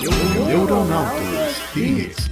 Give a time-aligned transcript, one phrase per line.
[0.00, 2.30] Neuronautas Hits.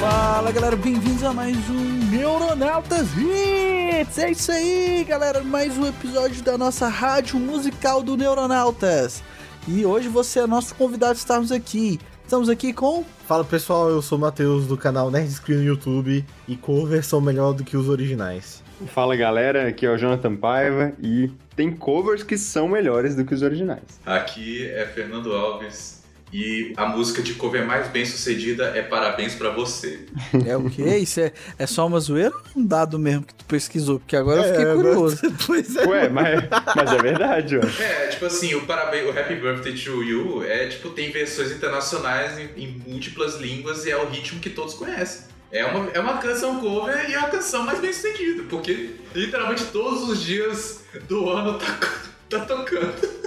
[0.00, 4.18] Fala galera, bem-vindos a mais um Neuronautas Hits!
[4.18, 9.22] É isso aí, galera, mais um episódio da nossa rádio musical do Neuronautas.
[9.68, 12.00] E hoje você é nosso convidado, estamos aqui.
[12.24, 13.04] Estamos aqui com.
[13.26, 17.20] Fala pessoal, eu sou o Matheus do canal Nerd Screen no YouTube e covers são
[17.20, 18.62] melhor do que os originais.
[18.88, 23.34] Fala galera, aqui é o Jonathan Paiva e tem covers que são melhores do que
[23.34, 24.00] os originais.
[24.04, 26.01] Aqui é Fernando Alves
[26.32, 30.00] e a música de cover mais bem sucedida é Parabéns pra Você.
[30.46, 30.96] É o quê?
[30.96, 33.98] Isso é, é só uma zoeira ou um dado mesmo que tu pesquisou?
[34.00, 35.18] Porque agora eu fiquei É, curioso.
[35.46, 35.86] Pois é.
[35.86, 36.40] Ué, mas,
[36.74, 37.82] mas é verdade, ó.
[37.82, 42.38] É, tipo assim, o parabéns, o Happy Birthday to You é tipo, tem versões internacionais
[42.38, 45.32] em, em múltiplas línguas e é o ritmo que todos conhecem.
[45.50, 49.64] É uma, é uma canção cover e é a canção mais bem sucedida, porque literalmente
[49.66, 51.78] todos os dias do ano tá,
[52.30, 53.21] tá tocando.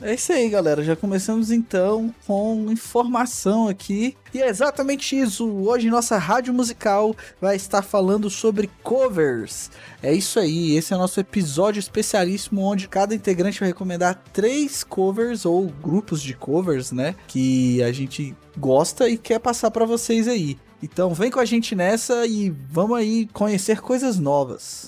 [0.00, 0.82] É isso aí, galera.
[0.84, 4.16] Já começamos então com informação aqui.
[4.32, 5.48] E é exatamente isso.
[5.48, 9.70] Hoje nossa rádio musical vai estar falando sobre covers.
[10.00, 10.76] É isso aí.
[10.76, 16.22] Esse é o nosso episódio especialíssimo onde cada integrante vai recomendar três covers ou grupos
[16.22, 20.56] de covers, né, que a gente gosta e quer passar para vocês aí.
[20.80, 24.86] Então vem com a gente nessa e vamos aí conhecer coisas novas.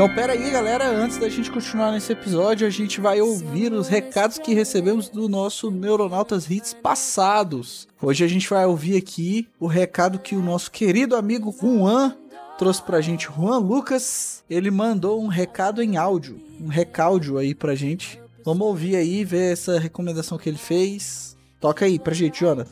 [0.00, 3.86] Então, pera aí, galera, antes da gente continuar nesse episódio, a gente vai ouvir os
[3.86, 7.86] recados que recebemos do nosso Neuronautas Hits passados.
[8.00, 12.16] Hoje a gente vai ouvir aqui o recado que o nosso querido amigo Juan
[12.58, 13.26] trouxe pra gente.
[13.26, 18.18] Juan Lucas, ele mandou um recado em áudio, um recáudio aí pra gente.
[18.42, 21.36] Vamos ouvir aí, ver essa recomendação que ele fez.
[21.60, 22.70] Toca aí pra gente, Jonathan.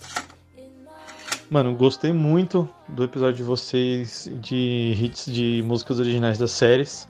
[1.51, 7.07] Mano, gostei muito do episódio de vocês de hits de músicas originais das séries.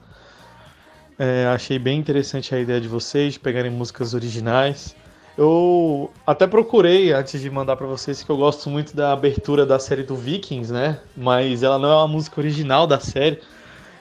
[1.19, 4.95] É, achei bem interessante a ideia de vocês de pegarem músicas originais.
[5.37, 9.81] Eu até procurei antes de mandar pra vocês que eu gosto muito da abertura da
[9.81, 11.01] série do Vikings, né?
[11.17, 13.41] Mas ela não é uma música original da série,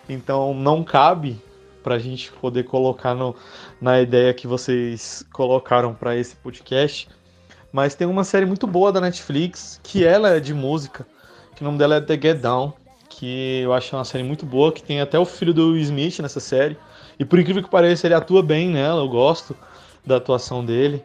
[0.07, 1.41] então não cabe
[1.83, 3.35] pra gente poder colocar no,
[3.81, 7.07] na ideia que vocês colocaram pra esse podcast.
[7.72, 11.05] Mas tem uma série muito boa da Netflix, que ela é de música,
[11.55, 12.73] que o nome dela é The Get Down,
[13.09, 16.39] que eu acho uma série muito boa, que tem até o filho do Smith nessa
[16.39, 16.78] série.
[17.19, 19.55] E por incrível que pareça, ele atua bem nela, eu gosto
[20.05, 21.03] da atuação dele.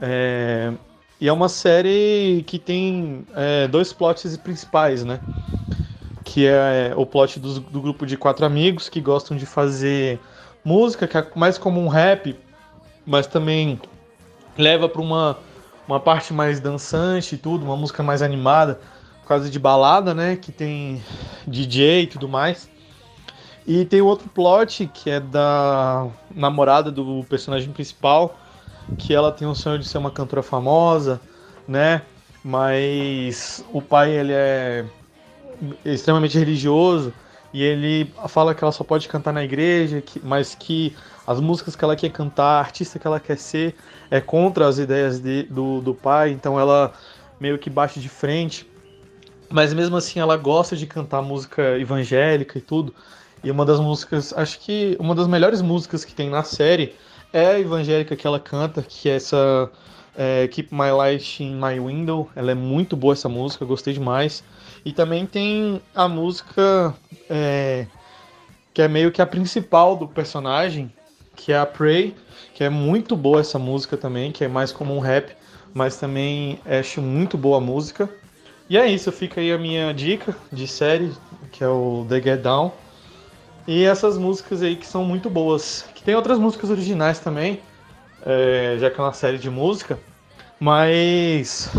[0.00, 0.72] É,
[1.20, 5.20] E é uma série que tem é, dois plots principais, né?
[6.24, 10.20] Que é o plot dos- do grupo de quatro amigos que gostam de fazer
[10.64, 12.36] música, que é mais como um rap,
[13.06, 13.80] mas também
[14.58, 15.38] leva para uma,
[15.88, 18.80] uma parte mais dançante e tudo, uma música mais animada,
[19.22, 20.36] por causa de balada, né?
[20.36, 21.02] Que tem
[21.46, 22.69] DJ e tudo mais.
[23.66, 28.36] E tem outro plot que é da namorada do personagem principal,
[28.96, 31.20] que ela tem o sonho de ser uma cantora famosa,
[31.68, 32.02] né?
[32.42, 34.86] Mas o pai ele é
[35.84, 37.12] extremamente religioso
[37.52, 40.96] e ele fala que ela só pode cantar na igreja, que- mas que
[41.26, 43.74] as músicas que ela quer cantar, a artista que ela quer ser,
[44.10, 46.92] é contra as ideias de- do, do pai, então ela
[47.38, 48.66] meio que bate de frente.
[49.50, 52.94] Mas mesmo assim ela gosta de cantar música evangélica e tudo.
[53.42, 56.94] E uma das músicas, acho que uma das melhores músicas que tem na série
[57.32, 59.70] é a evangélica que ela canta, que é essa
[60.16, 62.28] é, Keep My Light in My Window.
[62.36, 64.44] Ela é muito boa essa música, gostei demais.
[64.84, 66.94] E também tem a música
[67.28, 67.86] é,
[68.74, 70.92] que é meio que a principal do personagem,
[71.34, 72.14] que é a Pray,
[72.54, 75.34] que é muito boa essa música também, que é mais como um rap,
[75.72, 78.08] mas também acho muito boa a música.
[78.68, 81.12] E é isso, fica aí a minha dica de série,
[81.50, 82.70] que é o The Get Down.
[83.66, 85.84] E essas músicas aí que são muito boas.
[85.94, 87.60] Que tem outras músicas originais também,
[88.24, 89.98] é, já que é uma série de música.
[90.58, 91.70] Mas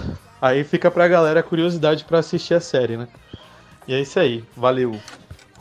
[0.41, 3.07] aí fica pra galera a curiosidade pra assistir a série, né?
[3.87, 4.99] E é isso aí, valeu.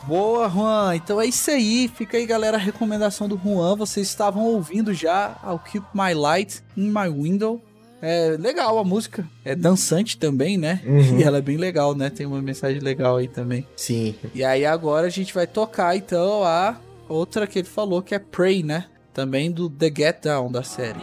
[0.03, 0.95] Boa, Juan.
[0.95, 1.87] Então é isso aí.
[1.87, 3.75] Fica aí, galera, a recomendação do Juan.
[3.75, 7.61] Vocês estavam ouvindo já ao Keep My Light in My Window.
[8.01, 9.25] É legal a música.
[9.45, 10.81] É dançante também, né?
[10.85, 11.19] Uhum.
[11.19, 12.09] E ela é bem legal, né?
[12.09, 13.67] Tem uma mensagem legal aí também.
[13.75, 14.15] Sim.
[14.33, 16.77] E aí agora a gente vai tocar então a
[17.07, 18.85] outra que ele falou que é Pray, né?
[19.13, 20.99] Também do The Get Down da série.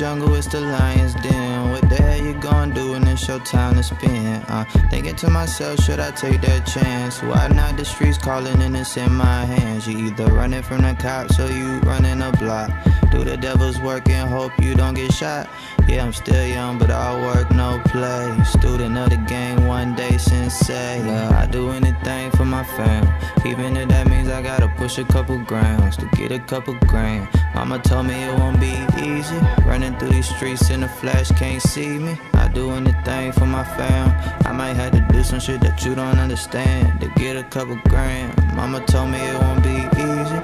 [0.00, 1.72] Jungle, it's the lion's den.
[1.72, 4.46] What the hell you gonna do when it's your time to spend?
[4.48, 7.22] Uh, thinking to myself, should I take that chance?
[7.22, 9.86] Why not the streets calling and it's in my hands?
[9.86, 12.70] You either running from the cops or you running a block.
[13.10, 15.50] Do the devil's work and hope you don't get shot.
[15.86, 18.42] Yeah, I'm still young, but I work no play.
[18.44, 21.04] Student of the game, one day sensei.
[21.04, 23.04] Yeah, I do anything for my fam.
[23.44, 27.28] Even if that means I gotta push a couple grams to get a couple grand.
[27.54, 28.72] Mama told me it won't be
[29.02, 29.36] easy.
[29.66, 32.18] Running through these streets in the flash, can't see me.
[32.34, 34.08] I do anything for my fam.
[34.46, 37.76] I might have to do some shit that you don't understand to get a couple
[37.88, 38.36] grand.
[38.54, 40.40] Mama told me it won't be easy.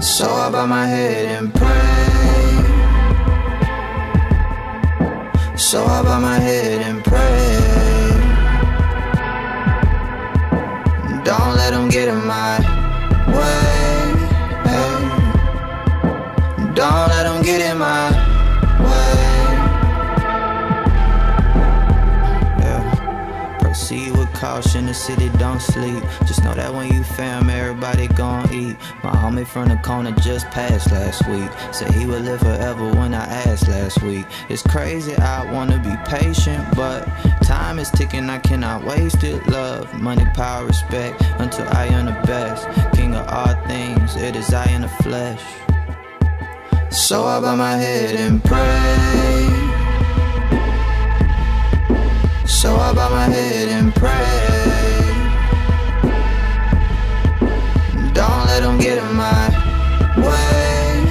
[0.00, 1.98] So I bow my head and pray.
[5.56, 7.97] So I bow my head and pray.
[11.88, 12.58] Don't let them get in my
[13.32, 14.08] way.
[16.74, 18.17] Don't let them get in my
[24.48, 26.02] Caution, the city don't sleep.
[26.26, 28.76] Just know that when you fam, everybody gon' eat.
[29.04, 31.50] My homie from the corner just passed last week.
[31.70, 34.24] Said he would live forever when I asked last week.
[34.48, 37.04] It's crazy, I wanna be patient, but
[37.42, 39.46] time is ticking, I cannot waste it.
[39.48, 42.66] Love, money, power, respect, until I am the best.
[42.96, 45.42] King of all things, it is I in the flesh.
[46.90, 49.67] So I bow my head and pray.
[52.48, 54.10] So I bow my head and pray.
[58.12, 59.48] Don't let them get in my
[60.16, 61.04] way.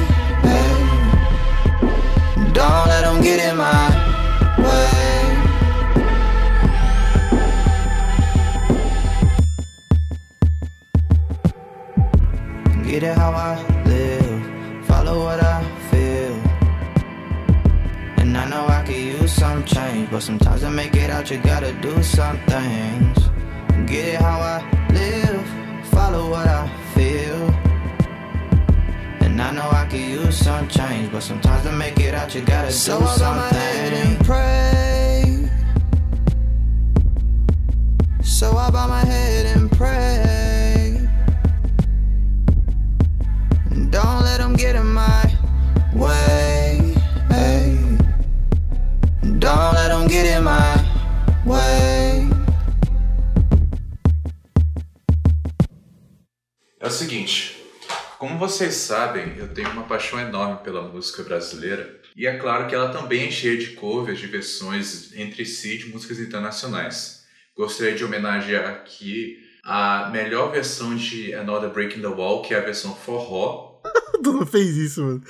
[2.53, 3.89] Don't let them get in my
[4.57, 4.91] way.
[12.91, 13.76] Get it how I
[19.37, 23.17] some change, but sometimes to make it out, you gotta do some things.
[23.85, 24.57] Get it how I
[24.93, 25.45] live,
[25.89, 27.41] follow what I feel.
[29.23, 32.41] And I know I could use some change, but sometimes to make it out, you
[32.41, 34.15] gotta So do I bow my head something.
[34.15, 35.49] and pray.
[38.23, 41.07] So I bow my head and pray.
[43.91, 45.26] Don't let them get in my
[56.87, 57.61] É o seguinte,
[58.17, 62.73] como vocês sabem, eu tenho uma paixão enorme pela música brasileira e é claro que
[62.73, 67.25] ela também é cheia de covers, de versões entre si de músicas internacionais.
[67.57, 72.61] Gostaria de homenagear aqui a melhor versão de Another Breaking the Wall, que é a
[72.61, 73.81] versão forró.
[74.23, 75.23] Tu não fez isso, mano.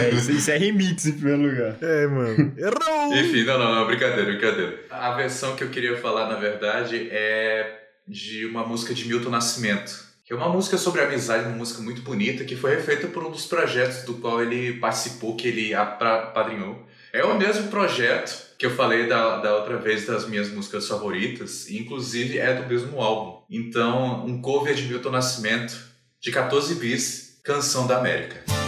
[0.00, 1.76] É, isso, isso é remix em primeiro lugar.
[1.82, 2.54] É, mano.
[2.56, 3.14] Errou!
[3.14, 4.86] Enfim, não, não, não, brincadeira, brincadeira.
[4.88, 7.76] A versão que eu queria falar, na verdade, é
[8.08, 10.08] de uma música de Milton Nascimento.
[10.30, 13.32] Que é uma música sobre amizade, uma música muito bonita, que foi feita por um
[13.32, 16.86] dos projetos do qual ele participou, que ele apadrinhou.
[17.12, 21.68] É o mesmo projeto que eu falei da, da outra vez das minhas músicas favoritas,
[21.68, 23.42] e inclusive é do mesmo álbum.
[23.50, 25.76] Então, um cover de Milton Nascimento,
[26.20, 28.59] de 14 bis, Canção da América.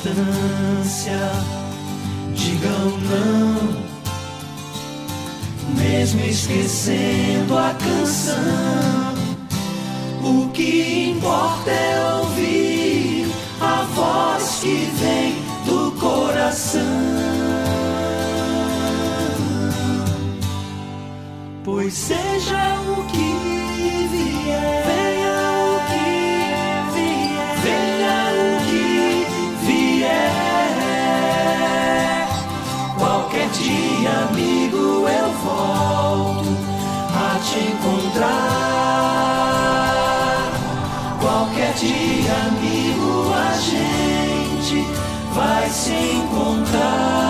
[0.00, 1.20] Distância
[2.34, 3.90] digam não.
[5.76, 9.14] mesmo esquecendo a canção.
[10.22, 13.26] O que importa é ouvir
[13.60, 15.34] a voz que vem
[15.66, 16.80] do coração.
[21.62, 23.49] Pois seja o que
[45.80, 47.29] se encontrar.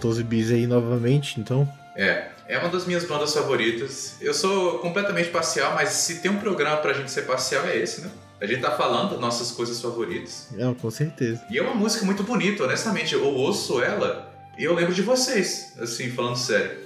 [0.00, 1.70] 14 bis aí novamente, então.
[1.94, 4.16] É, é uma das minhas bandas favoritas.
[4.18, 8.00] Eu sou completamente parcial, mas se tem um programa pra gente ser parcial é esse,
[8.00, 8.10] né?
[8.40, 10.48] A gente tá falando das nossas coisas favoritas.
[10.52, 11.44] Não, com certeza.
[11.50, 13.12] E é uma música muito bonita, honestamente.
[13.12, 16.78] Eu ouço ela e eu lembro de vocês, assim, falando sério.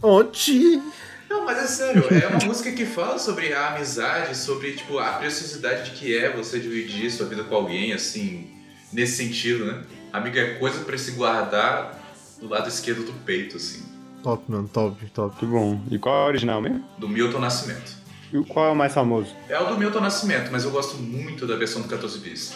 [0.00, 0.80] Onde?
[1.28, 5.14] Não, mas é sério, é uma música que fala sobre a amizade, sobre, tipo, a
[5.14, 8.48] preciosidade de que é você dividir sua vida com alguém, assim,
[8.92, 9.82] nesse sentido, né?
[10.12, 11.99] Amigo é coisa pra se guardar
[12.40, 13.82] do lado esquerdo do peito, assim,
[14.22, 15.36] Top, mano, top, top.
[15.36, 15.80] Que bom.
[15.90, 16.84] E qual é o original mesmo?
[16.98, 17.98] do Milton Nascimento.
[18.32, 19.34] E qual é o mais famoso?
[19.48, 22.52] É o do Milton Nascimento, mas eu gosto muito da versão do 14 bis.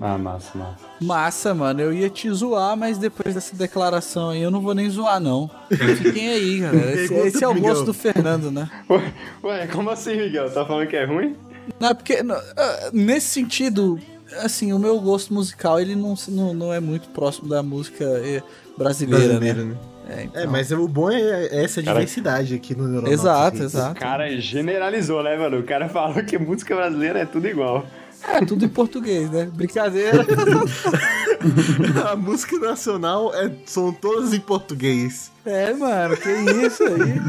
[0.00, 0.84] Ah, massa, massa.
[1.00, 1.80] Massa, mano.
[1.80, 5.50] Eu ia te zoar, mas depois dessa declaração aí eu não vou nem zoar, não.
[5.96, 6.92] Fiquem aí, galera.
[7.02, 8.70] Esse, esse é o gosto do Fernando, né?
[8.88, 10.52] Ué, ué, como assim, Miguel?
[10.52, 11.34] Tá falando que é ruim?
[11.80, 13.98] Não, é porque não, ah, nesse sentido,
[14.42, 18.04] assim, o meu gosto musical ele não, se- não, não é muito próximo da música
[18.04, 18.42] eh,
[18.76, 19.70] brasileira, Brasileira, né?
[19.74, 19.76] né?
[20.10, 23.20] É, então- É, mas o bom é essa Cara- diversidade aqui no Neuronautas.
[23.20, 23.60] Exato, aqui.
[23.60, 24.00] O exato.
[24.00, 25.58] cara generalizou, né, mano?
[25.58, 27.84] O cara falou que música brasileira é tudo igual.
[28.26, 29.48] É tudo em português, né?
[29.54, 30.24] Brincadeira.
[32.10, 35.30] A música nacional é, são todas em português.
[35.44, 36.28] É, mano, que
[36.66, 37.20] isso aí.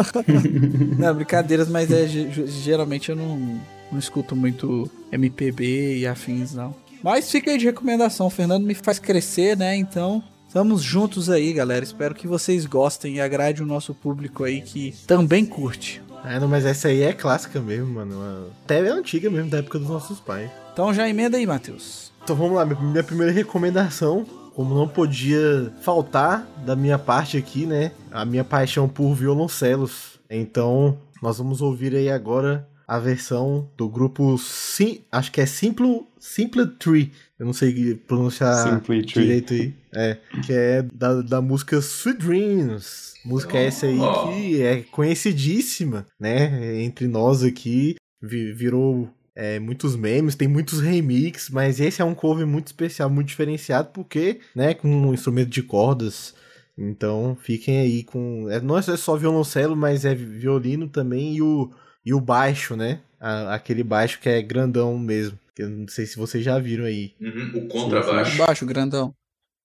[0.98, 6.54] não, brincadeiras, mas é ge- ge- geralmente eu não, não escuto muito MPB e afins,
[6.54, 6.74] não.
[7.02, 9.76] Mas fica aí de recomendação, o Fernando me faz crescer, né?
[9.76, 11.84] Então, estamos juntos aí, galera.
[11.84, 16.00] Espero que vocês gostem e agrade o nosso público aí que também curte.
[16.24, 18.46] Ah, não, mas essa aí é clássica mesmo, mano.
[18.64, 20.48] Até é antiga mesmo, da época dos nossos pais.
[20.72, 22.12] Então já emenda aí, Matheus.
[22.22, 27.66] Então vamos lá, minha- minha primeira recomendação, como não podia faltar da minha parte aqui,
[27.66, 27.90] né?
[28.12, 30.20] A minha paixão por violoncelos.
[30.30, 36.02] Então, nós vamos ouvir aí agora a versão do grupo Sim, acho que é Simple
[36.18, 37.10] Simple Tree.
[37.38, 39.24] Eu não sei pronunciar Simply Tree.
[39.24, 39.74] direito aí.
[39.94, 43.14] É, que é da, da música Sweet Dreams.
[43.24, 44.28] Música essa aí Oh.
[44.32, 46.82] que é conhecidíssima, né?
[46.82, 47.96] Entre nós aqui.
[48.20, 53.08] Vi- virou é, muitos memes, tem muitos remixes, mas esse é um cover muito especial,
[53.10, 56.34] muito diferenciado, porque, né, com um instrumento de cordas.
[56.78, 58.48] Então, fiquem aí com.
[58.50, 61.70] É, não é só violoncelo, mas é violino também e o,
[62.04, 63.00] e o baixo, né?
[63.20, 65.38] A- aquele baixo que é grandão mesmo.
[65.54, 67.12] Que eu não sei se vocês já viram aí.
[67.20, 68.36] Uhum, o contrabaixo.
[68.38, 69.14] Baixo, grandão.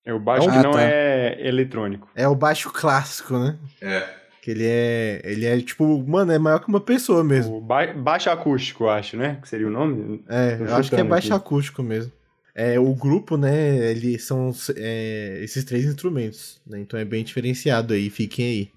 [0.05, 0.81] É o baixo Ah, que não tá.
[0.81, 2.09] é eletrônico.
[2.15, 3.57] É o baixo clássico, né?
[3.81, 4.03] É.
[4.41, 5.21] Que ele é.
[5.23, 7.57] Ele é tipo, mano, é maior que uma pessoa mesmo.
[7.57, 9.37] O ba- baixo acústico, eu acho, né?
[9.41, 10.23] Que seria o nome?
[10.29, 11.35] É, eu acho que é baixo aqui.
[11.45, 12.11] acústico mesmo.
[12.55, 16.79] É, o grupo, né, eles são é, esses três instrumentos, né?
[16.79, 18.71] Então é bem diferenciado aí, fiquem aí.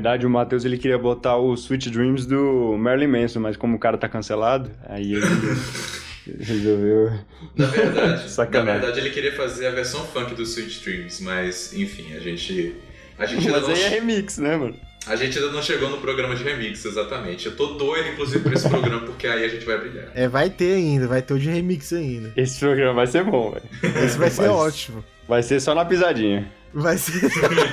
[0.00, 3.78] Verdade, o Matheus ele queria botar o Sweet Dreams do Marilyn Manson, mas como o
[3.78, 5.26] cara tá cancelado, aí ele
[6.40, 7.10] resolveu.
[7.56, 12.14] Na verdade, na verdade, ele queria fazer a versão funk do Sweet Dreams, mas enfim,
[12.16, 12.74] a gente.
[13.18, 14.74] A gente, ainda Mas não, aí é remix, né, mano?
[15.06, 17.46] a gente ainda não chegou no programa de remix, exatamente.
[17.46, 20.10] Eu tô doido, inclusive, por esse programa, porque aí a gente vai brilhar.
[20.14, 22.32] É, vai ter ainda, vai ter o de remix ainda.
[22.36, 23.64] Esse programa vai ser bom, velho.
[24.04, 25.04] Esse vai ser Mas- ótimo.
[25.28, 26.50] Vai ser só na pisadinha.
[26.72, 27.28] Vai ser.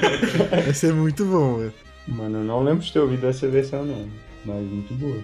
[0.66, 1.74] vai ser muito bom, velho.
[2.08, 4.10] Mano, eu não lembro de ter ouvido essa versão, não.
[4.46, 5.22] Mas muito boa.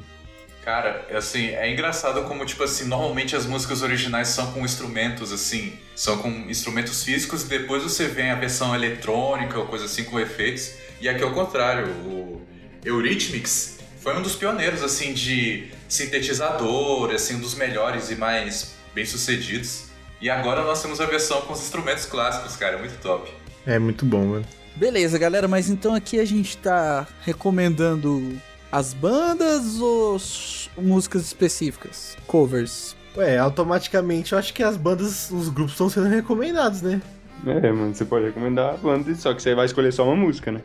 [0.63, 5.73] Cara, assim, é engraçado como, tipo assim, normalmente as músicas originais são com instrumentos, assim,
[5.93, 10.17] são com instrumentos físicos e depois você vê a versão eletrônica ou coisa assim com
[10.19, 10.75] efeitos.
[11.01, 12.41] E aqui é o contrário, o
[12.85, 19.85] Eurythmics foi um dos pioneiros, assim, de sintetizador, assim, um dos melhores e mais bem-sucedidos.
[20.21, 23.29] E agora nós temos a versão com os instrumentos clássicos, cara, muito top.
[23.65, 24.45] É muito bom, mano.
[24.75, 28.33] Beleza, galera, mas então aqui a gente tá recomendando
[28.71, 30.17] as bandas ou
[30.77, 32.17] músicas específicas?
[32.25, 32.95] Covers.
[33.15, 36.99] Ué, automaticamente eu acho que as bandas, os grupos estão sendo recomendados, né?
[37.45, 40.51] É, mano, você pode recomendar a banda, só que você vai escolher só uma música,
[40.51, 40.61] né?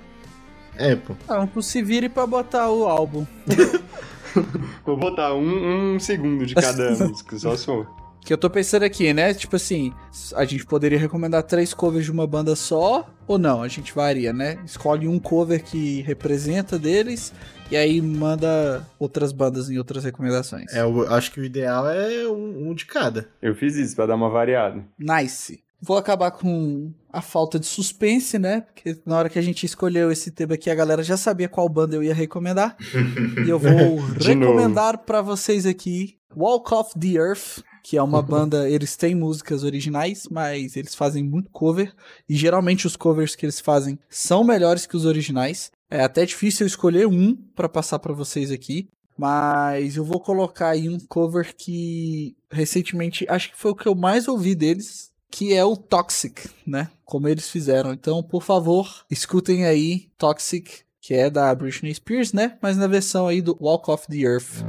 [0.77, 1.15] É, pô.
[1.29, 3.27] Ah, tu se vire pra botar o álbum.
[4.87, 7.87] Vou botar um, um segundo de cada música, só se for.
[8.29, 9.33] Que eu tô pensando aqui, né?
[9.33, 9.91] Tipo assim,
[10.37, 13.63] a gente poderia recomendar três covers de uma banda só, ou não?
[13.63, 14.59] A gente varia, né?
[14.67, 17.33] Escolhe um cover que representa deles
[17.71, 20.71] e aí manda outras bandas em outras recomendações.
[20.75, 23.31] É, eu acho que o ideal é um, um de cada.
[23.41, 24.85] Eu fiz isso pra dar uma variada.
[24.99, 25.65] Nice.
[25.81, 28.61] Vou acabar com a falta de suspense, né?
[28.61, 31.67] Porque na hora que a gente escolheu esse tema aqui, a galera já sabia qual
[31.67, 32.77] banda eu ia recomendar.
[33.47, 38.69] e eu vou recomendar pra vocês aqui Walk of the Earth, que é uma banda,
[38.69, 41.95] eles têm músicas originais, mas eles fazem muito cover.
[42.29, 45.73] E geralmente os covers que eles fazem são melhores que os originais.
[45.91, 48.91] É até difícil eu escolher um pra passar pra vocês aqui.
[49.17, 53.95] Mas eu vou colocar aí um cover que recentemente acho que foi o que eu
[53.95, 56.91] mais ouvi deles, que é o Toxic, né?
[57.05, 57.93] Como eles fizeram.
[57.93, 62.59] Então, por favor, escutem aí Toxic, que é da Britney Spears, né?
[62.61, 64.63] Mas na versão aí do Walk of the Earth.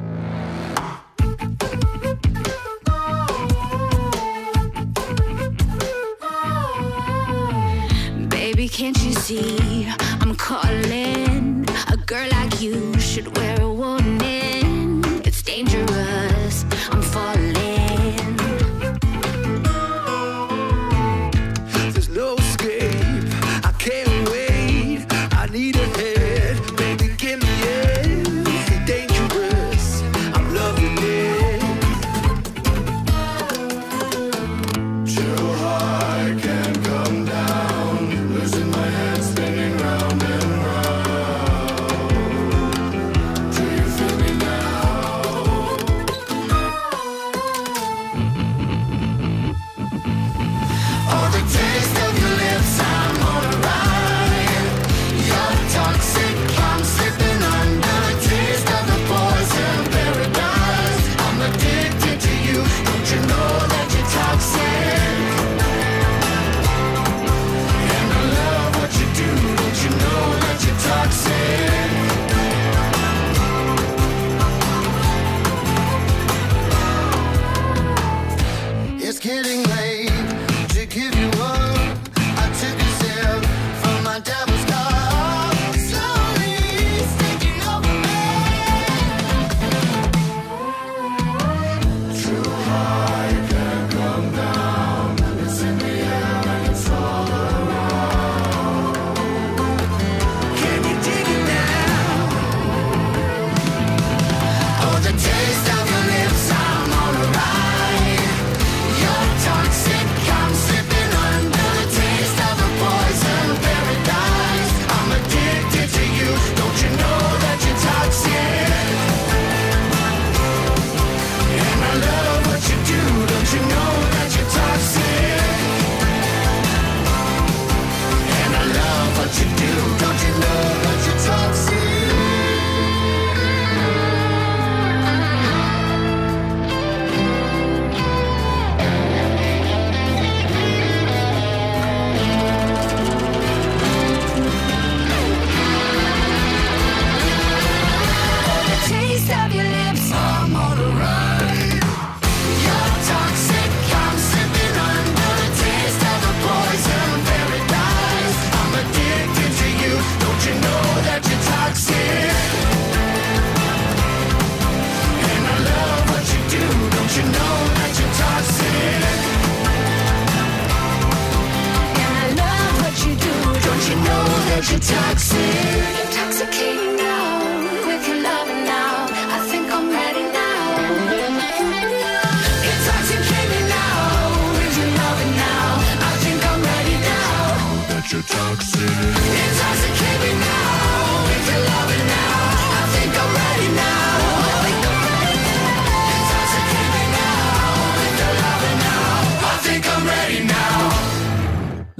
[8.79, 9.89] Can't you see
[10.21, 11.65] I'm calling?
[11.89, 13.68] A girl like you should wear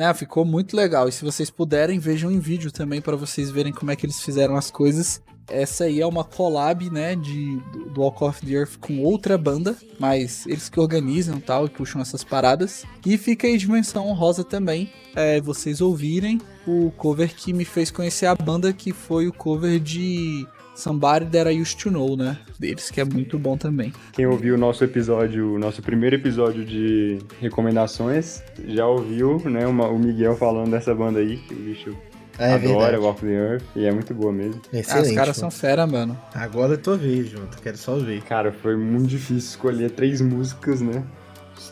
[0.10, 0.14] né?
[0.14, 1.08] Ficou muito legal.
[1.08, 4.22] E se vocês puderem, vejam em vídeo também para vocês verem como é que eles
[4.22, 5.22] fizeram as coisas.
[5.52, 7.56] Essa aí é uma collab, né, de,
[7.92, 12.00] do- Walk of the Earth com outra banda, mas eles que organizam tal e puxam
[12.00, 12.84] essas paradas.
[13.04, 18.28] E fica aí dimensão honrosa também, é, vocês ouvirem o cover que me fez conhecer
[18.28, 20.46] a banda, que foi o cover de
[20.80, 23.92] Somebody That I Used to Know, né, deles, que é muito bom também.
[24.14, 29.88] Quem ouviu o nosso episódio, o nosso primeiro episódio de recomendações, já ouviu, né, uma-
[29.88, 31.96] o Miguel falando dessa banda aí, que o bicho
[32.38, 32.60] É adora,
[32.92, 32.98] verdade.
[32.98, 34.62] Walk the Earth, e é muito boa mesmo.
[34.74, 35.10] Ah, Excelente.
[35.10, 35.52] os caras mano.
[35.52, 36.18] são fera, mano.
[36.34, 37.62] Agora é tua vez, Junto.
[37.62, 38.22] Quero só ver.
[38.24, 41.04] Cara, foi muito difícil escolher três músicas, né,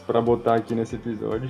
[0.05, 1.49] pra botar aqui nesse episódio.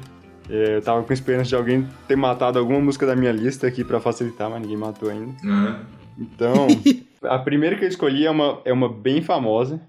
[0.49, 3.83] É, eu tava com esperança de alguém ter matado alguma música da minha lista aqui
[3.83, 5.33] pra facilitar, mas ninguém matou ainda.
[5.45, 5.79] Ah,
[6.17, 6.67] Então,
[7.23, 9.79] a primeira que eu escolhi é uma, é uma bem famosa.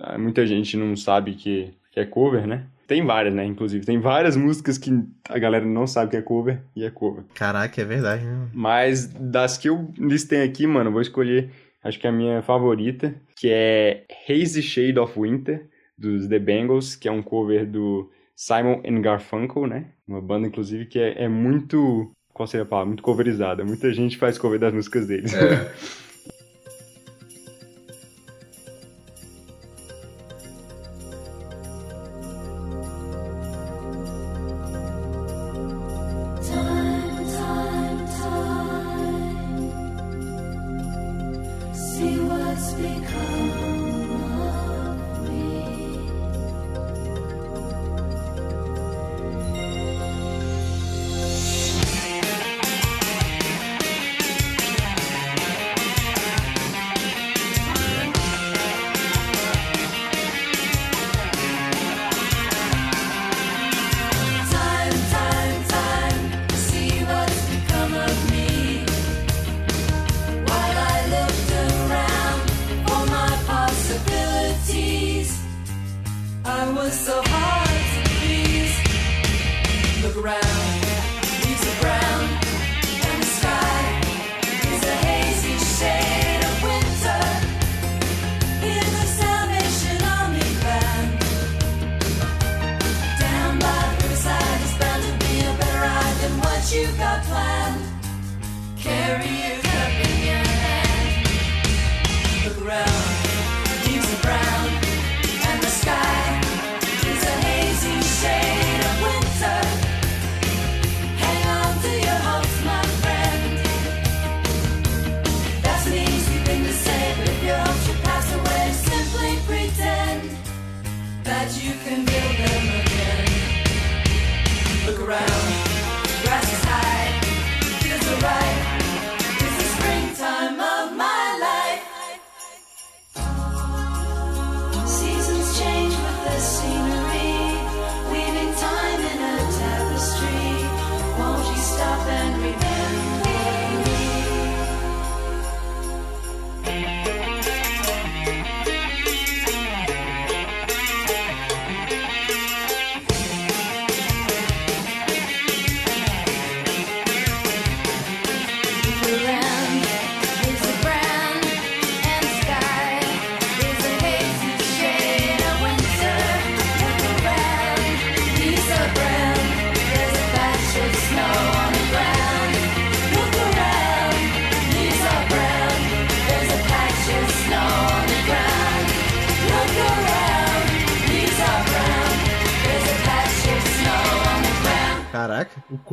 [0.00, 2.64] Ah, Muita gente não sabe que, que é cover, né?
[2.86, 3.44] Tem várias, né?
[3.44, 4.90] Inclusive, tem várias músicas que
[5.28, 7.24] a galera não sabe que é cover e é cover.
[7.34, 8.48] Caraca, é verdade, né?
[8.54, 11.50] Mas das que eu listei aqui, mano, eu vou escolher,
[11.84, 15.66] acho que a minha favorita, que é Hazy Shade of Winter,
[15.98, 19.86] dos The Bangles, que é um cover do Simon and Garfunkel, né?
[20.06, 22.10] Uma banda, inclusive, que é, é muito.
[22.32, 22.86] Qual seria a palavra?
[22.88, 23.64] Muito coverizada.
[23.64, 25.34] Muita gente faz cover das músicas deles.
[25.34, 25.70] é.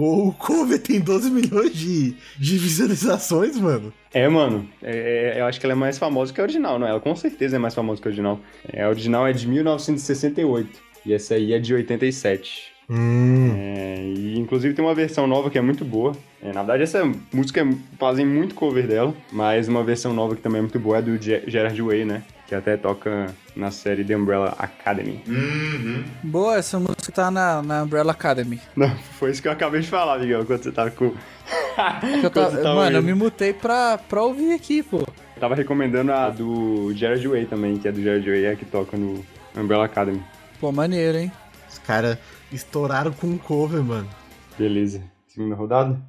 [0.02, 3.92] o, co o cover tem 12 milhões de, de visualizações, mano.
[4.14, 6.88] É, mano, é- eu acho que ela é mais famosa que a original, não?
[6.88, 8.40] Ela com certeza é mais famosa que a original.
[8.72, 10.70] É, a original é de 1968
[11.06, 12.74] e essa aí é de 87.
[12.90, 13.52] Hum.
[13.58, 16.16] É, e inclusive tem uma versão nova que é muito boa.
[16.42, 17.04] É, na verdade, essa
[17.34, 20.98] música é- fazem muito cover dela, mas uma versão nova que também é muito boa
[20.98, 22.24] é do Ge- Gerard Way, né?
[22.48, 25.22] Que até toca na série The Umbrella Academy.
[25.28, 26.04] Uhum.
[26.24, 28.60] Boa, essa música tá na, na Umbrella Academy.
[28.76, 31.06] Não, foi isso que eu acabei de falar, Miguel, quando você tava com,
[32.24, 35.06] eu tava- mano, eu me mutei pra, pra ouvir aqui, pô.
[35.40, 38.96] Tava recomendando a do Jared Way também, que é do Jared Way, é que toca
[38.98, 40.22] no Umbrella Academy.
[40.60, 41.32] Pô, maneiro, hein?
[41.70, 42.18] Os caras
[42.52, 44.10] estouraram com um cover, mano.
[44.58, 45.04] Beleza.
[45.28, 46.00] Segunda rodada?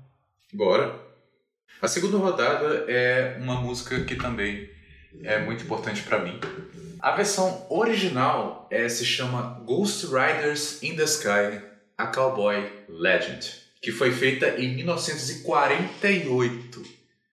[0.55, 0.95] Bora.
[1.83, 4.69] A segunda rodada é uma música que também
[5.23, 6.39] é muito importante pra mim.
[7.01, 11.61] A versão original é, se chama Ghost Riders in the Sky,
[11.97, 13.49] a Cowboy Legend,
[13.81, 16.83] que foi feita em 1948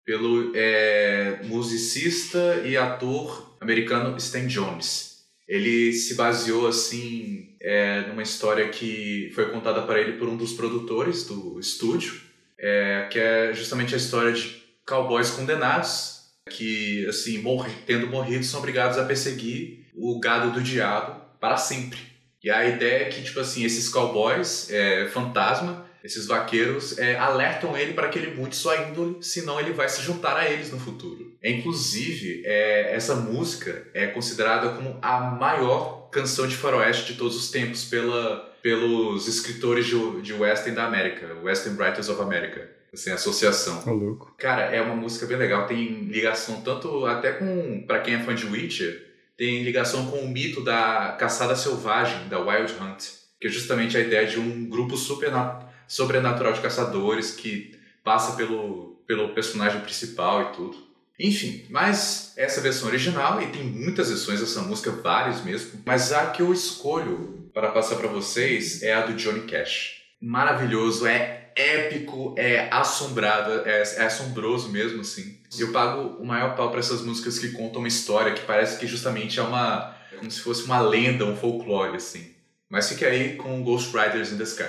[0.05, 5.23] pelo é, musicista e ator americano Stan Jones.
[5.47, 10.53] Ele se baseou assim é, numa história que foi contada para ele por um dos
[10.53, 12.21] produtores do estúdio,
[12.59, 16.12] é, que é justamente a história de cowboys condenados
[16.49, 21.99] que, assim, morre, tendo morrido, são obrigados a perseguir o gado do diabo para sempre.
[22.43, 27.77] E a ideia é que, tipo assim, esses cowboys, é, fantasma, esses vaqueiros, é, alertam
[27.77, 30.79] ele para que ele mude sua índole, senão ele vai se juntar a eles no
[30.79, 31.37] futuro.
[31.41, 37.49] Inclusive, é, essa música é considerada como a maior canção de faroeste de todos os
[37.49, 43.81] tempos pela, pelos escritores de, de Western da América, Western Writers of America, assim, associação.
[43.81, 44.33] Tá louco.
[44.37, 45.65] Cara, é uma música bem legal.
[45.65, 50.27] Tem ligação tanto até com, pra quem é fã de Witcher, tem ligação com o
[50.29, 53.03] mito da caçada selvagem, da Wild Hunt,
[53.41, 59.01] que é justamente a ideia de um grupo superna- sobrenatural de caçadores que passa pelo,
[59.07, 60.77] pelo personagem principal e tudo.
[61.19, 65.81] Enfim, mas essa versão original e tem muitas versões dessa música, várias mesmo.
[65.85, 70.01] Mas a que eu escolho para passar para vocês é a do Johnny Cash.
[70.19, 75.37] Maravilhoso, é épico, é assombrado, é, é assombroso mesmo, assim.
[75.57, 78.87] Eu pago o maior pau para essas músicas que contam uma história que parece que
[78.87, 79.95] justamente é uma.
[80.17, 82.31] como se fosse uma lenda, um folclore, assim.
[82.69, 84.63] Mas fique aí com Ghost Riders in the Sky.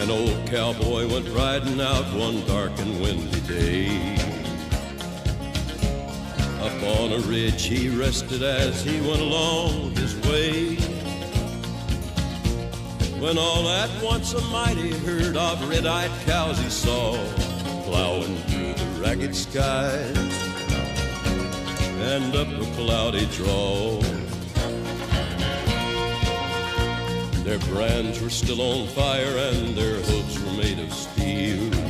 [0.00, 4.29] An old cowboy went riding out one dark and windy day.
[6.62, 10.76] Up on a ridge he rested as he went along his way.
[13.18, 17.12] When all at once a mighty herd of red-eyed cows he saw
[17.84, 20.16] plowing through the ragged skies
[22.12, 24.00] and up a cloudy draw.
[27.42, 31.89] Their brands were still on fire and their hooves were made of steel.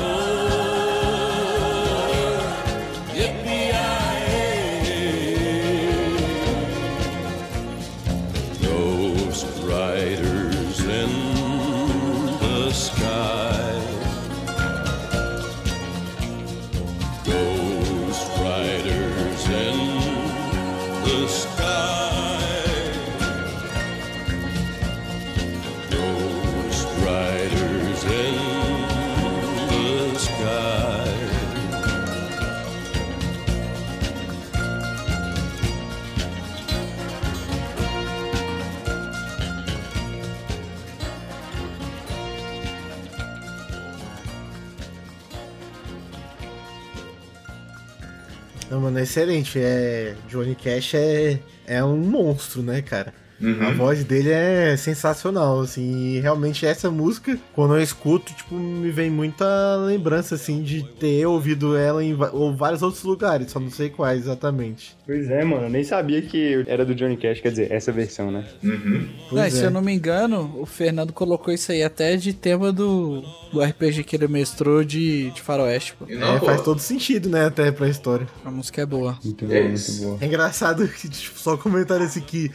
[48.81, 49.59] Mano, é excelente.
[49.59, 50.15] É...
[50.27, 51.39] Johnny Cash é...
[51.65, 53.13] é um monstro, né, cara?
[53.41, 53.67] Uhum.
[53.67, 58.91] A voz dele é sensacional, assim, e realmente essa música, quando eu escuto, tipo, me
[58.91, 63.69] vem muita lembrança, assim, de ter ouvido ela em ou vários outros lugares, só não
[63.71, 64.95] sei quais exatamente.
[65.05, 68.31] Pois é, mano, eu nem sabia que era do Johnny Cash, quer dizer, essa versão,
[68.31, 68.45] né?
[68.63, 69.07] Uhum.
[69.31, 69.65] Não, Pois se é.
[69.65, 74.03] eu não me engano, o Fernando colocou isso aí até de tema do, do RPG
[74.03, 76.05] que ele mestrou de, de Faroeste, pô.
[76.09, 78.27] Não, É, pô, faz todo sentido, né, até pra história.
[78.45, 79.17] A música é boa.
[79.23, 80.17] Muito É boa, muito boa.
[80.21, 82.51] É engraçado que, tipo, só comentário esse aqui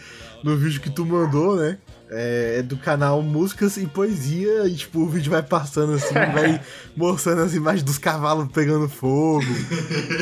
[0.46, 1.76] no vídeo que tu mandou, né?
[2.08, 6.60] É, é do canal Músicas e Poesia, e tipo, o vídeo vai passando assim, vai
[6.96, 9.44] mostrando as imagens dos cavalos pegando fogo,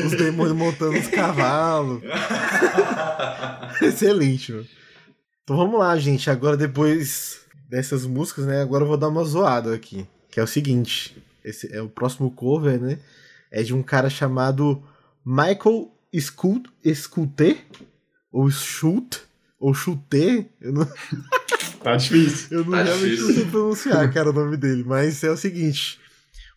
[0.03, 2.01] os demônios montando os cavalos.
[3.79, 4.65] Excelente, mano.
[5.43, 6.27] Então vamos lá, gente.
[6.27, 8.63] Agora, depois dessas músicas, né?
[8.63, 10.07] Agora eu vou dar uma zoada aqui.
[10.31, 12.97] Que é o seguinte: esse é o próximo cover, né?
[13.51, 14.81] É de um cara chamado
[15.23, 17.63] Michael Sculter,
[18.31, 19.24] ou Schult,
[19.59, 20.49] ou Chuter.
[20.61, 20.87] Eu não,
[21.83, 22.57] Tá difícil.
[22.59, 23.27] eu não Tá realmente difícil.
[23.27, 24.83] não sei pronunciar, cara, o nome dele.
[24.85, 25.99] Mas é o seguinte: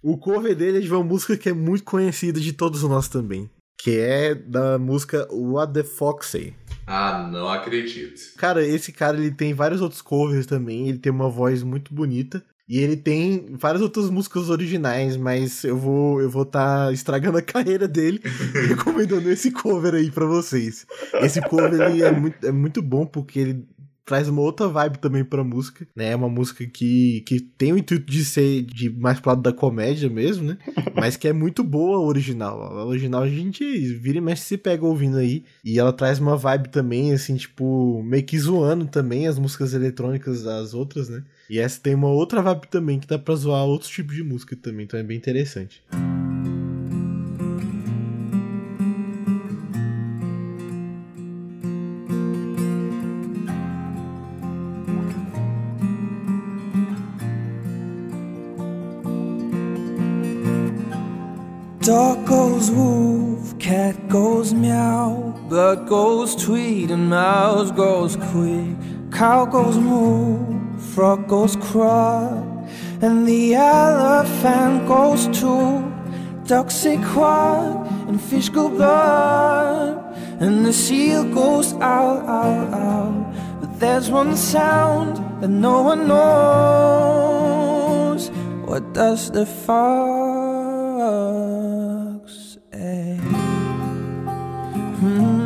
[0.02, 3.50] o cover dele é de uma música que é muito conhecida de todos nós também.
[3.80, 6.54] Que é da música What the Fox Say.
[6.86, 8.18] Ah, não acredito.
[8.36, 12.42] Cara, esse cara ele tem vários outros covers também, ele tem uma voz muito bonita.
[12.68, 17.42] E ele tem várias outras músicas originais, mas eu vou eu vou tá estragando a
[17.42, 18.20] carreira dele
[18.68, 20.86] recomendando esse cover aí pra vocês.
[21.22, 23.64] Esse cover é muito, é muito bom porque ele
[24.08, 26.12] traz uma outra vibe também pra música, né?
[26.12, 29.52] É uma música que, que tem o intuito de ser de mais pro lado da
[29.52, 30.56] comédia mesmo, né?
[30.96, 32.62] Mas que é muito boa a original.
[32.62, 33.62] A original a gente
[33.96, 35.44] vira e mexe se pega ouvindo aí.
[35.62, 40.42] E ela traz uma vibe também, assim, tipo, meio que zoando também as músicas eletrônicas
[40.42, 41.22] das outras, né?
[41.50, 44.56] E essa tem uma outra vibe também que dá pra zoar outros tipos de música
[44.56, 45.82] também, então é bem interessante.
[61.88, 68.76] Dog goes woof, cat goes meow, bird goes tweet, and mouse goes quick.
[69.10, 70.36] Cow goes moo,
[70.76, 72.44] frog goes quack,
[73.00, 75.82] and the elephant goes toot.
[76.46, 83.32] Ducks say quack, and fish go blub, and the seal goes ow, ow, ow.
[83.60, 87.48] But there's one sound that no one knows.
[88.66, 90.27] What does the fox
[95.00, 95.38] Hmm.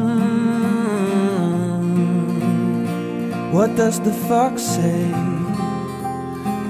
[3.53, 5.05] What does the fox say?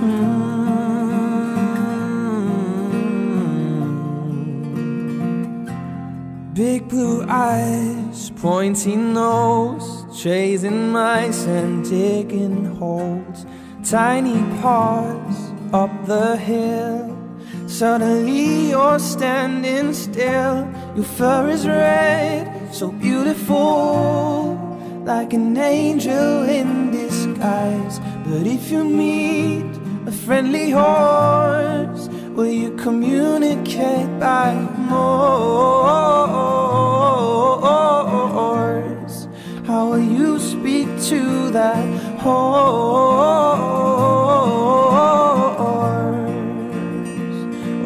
[0.01, 0.43] Hmm.
[6.55, 13.47] Big blue eyes, pointy nose, chasing mice and digging holes.
[13.85, 17.17] Tiny paws up the hill.
[17.67, 20.69] Suddenly you're standing still.
[20.95, 24.57] Your fur is red, so beautiful,
[25.05, 28.01] like an angel in disguise.
[28.25, 29.67] But if you meet
[30.07, 34.55] a friendly horse, will you communicate by
[34.89, 35.93] Morse?
[39.67, 41.85] How will you speak to that
[42.21, 42.63] horse?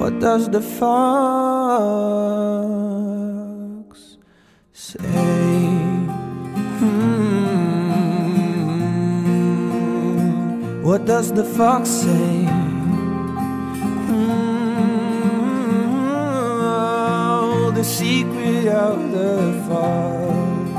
[0.01, 2.56] What does the fox
[6.79, 7.47] Hmm.
[10.83, 12.45] What does the fox say?
[14.09, 14.57] Hmm.
[17.75, 20.71] The secret of the fox.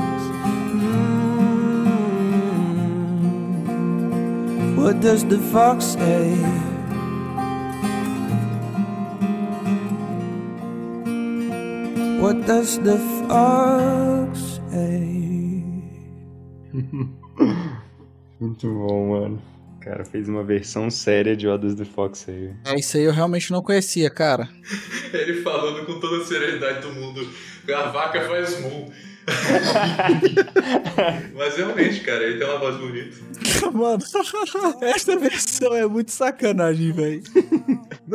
[0.72, 1.08] Hmm.
[4.76, 6.36] What does the fox say?
[12.20, 14.47] What does the fox?
[18.40, 19.42] Muito bom, mano.
[19.76, 22.52] O cara fez uma versão séria de Does the Fox aí.
[22.64, 24.48] É, isso aí eu realmente não conhecia, cara.
[25.12, 27.28] Ele falando com toda a serenidade do mundo.
[27.68, 28.92] A vaca faz mu.
[31.34, 33.16] Mas realmente, cara, ele tem uma voz bonita.
[33.72, 34.02] Mano,
[34.82, 37.22] esta versão é muito sacanagem, velho.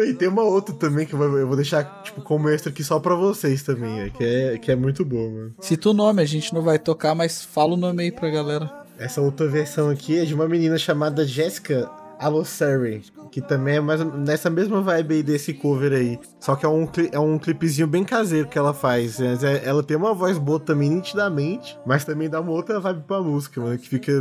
[0.02, 3.16] E tem uma outra também que eu vou, deixar tipo, como extra aqui só pra
[3.16, 5.56] vocês também, é, que, é, que é muito boa, mano.
[5.62, 8.72] Cita o nome, a gente não vai tocar, mas fala o nome aí pra galera.
[8.98, 11.90] Essa outra versão aqui é de uma menina chamada Jessica
[12.20, 13.04] Alô Surrey,
[13.34, 16.20] que também é mais nessa mesma vibe aí desse cover aí.
[16.40, 19.20] Só que é um, é um clipezinho bem caseiro que ela faz.
[19.20, 23.22] É- Ela tem uma voz boa também, nitidamente, mas também dá uma outra vibe pra
[23.22, 24.12] música, mano, que fica.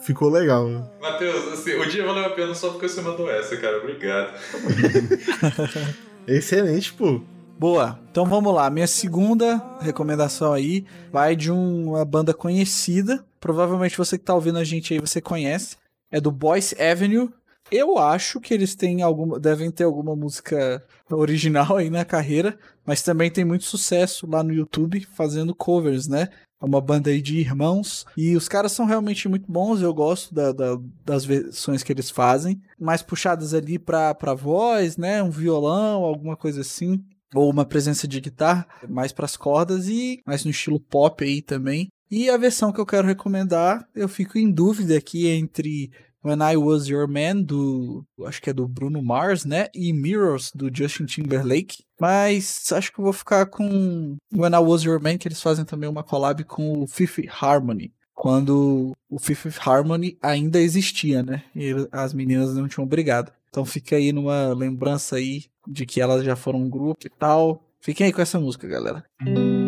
[0.00, 0.84] Ficou legal, né?
[1.00, 3.78] Matheus, assim, o dia valeu a pena só porque você mandou essa, cara.
[3.78, 4.34] Obrigado.
[6.28, 7.20] Excelente, pô.
[7.58, 7.98] Boa.
[8.10, 8.68] Então vamos lá.
[8.70, 13.24] Minha segunda recomendação aí vai de um- uma banda conhecida.
[13.40, 15.76] Provavelmente você que tá ouvindo a gente aí você conhece.
[16.12, 17.30] É do Boys Avenue.
[17.70, 23.02] Eu acho que eles têm alguma, devem ter alguma música original aí na carreira, mas
[23.02, 26.28] também tem muito sucesso lá no YouTube fazendo covers, né?
[26.60, 28.06] É uma banda aí de irmãos.
[28.16, 29.82] E os caras são realmente muito bons.
[29.82, 32.60] Eu gosto da- da- das versões que eles fazem.
[32.80, 35.22] Mais puxadas ali pra, pra voz, né?
[35.22, 37.04] Um violão, alguma coisa assim.
[37.34, 41.88] Ou uma presença de guitarra, mais pras cordas e mais no estilo pop aí também.
[42.10, 45.90] E a versão que eu quero recomendar, eu fico em dúvida aqui entre
[46.26, 48.04] When I Was Your Man, do.
[48.24, 49.68] Acho que é do Bruno Mars, né?
[49.72, 51.84] E Mirrors, do Justin Timberlake.
[52.00, 55.64] Mas acho que eu vou ficar com When I Was Your Man, que eles fazem
[55.64, 57.92] também uma collab com o Fifth Harmony.
[58.12, 61.44] Quando o Fifth Harmony ainda existia, né?
[61.54, 63.30] E as meninas não tinham brigado.
[63.48, 67.62] Então fica aí numa lembrança aí de que elas já foram um grupo e tal.
[67.80, 69.04] Fiquem aí com essa música, galera.
[69.22, 69.65] Same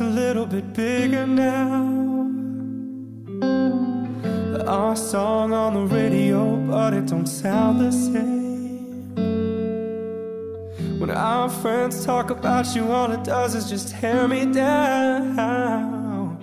[0.00, 2.28] a little bit bigger now.
[4.66, 9.14] Our song on the radio, but it don't sound the same.
[11.00, 16.38] When our friends talk about you, all it does is just tear me down.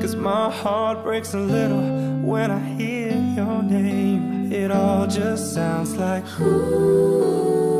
[0.00, 1.82] Cause my heart breaks a little
[2.22, 4.52] when I hear your name.
[4.52, 7.79] It all just sounds like Oh,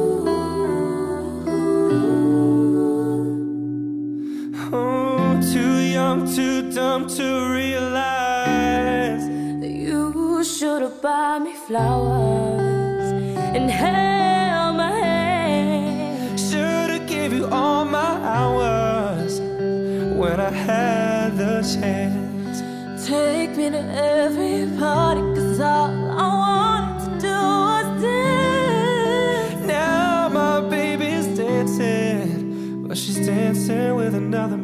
[6.11, 9.25] young, too dumb to realize
[9.61, 13.13] that you should have bought me flowers
[13.57, 16.41] and held my hand.
[16.41, 19.41] Should've gave you all my hours
[20.21, 22.59] when I had the chance.
[23.07, 23.83] Take me to
[24.19, 25.91] every party, cause all
[26.25, 29.65] I wanted to do was dance.
[29.65, 34.60] Now my baby's dancing, but she's dancing with another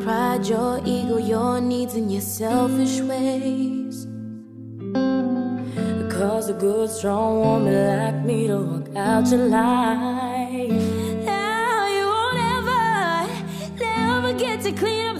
[0.00, 4.06] pride, your ego, your needs, and your selfish ways.
[6.12, 10.70] Cause a good, strong woman like me to walk out your life.
[11.24, 13.26] Now you won't ever,
[13.78, 15.19] never get to clean up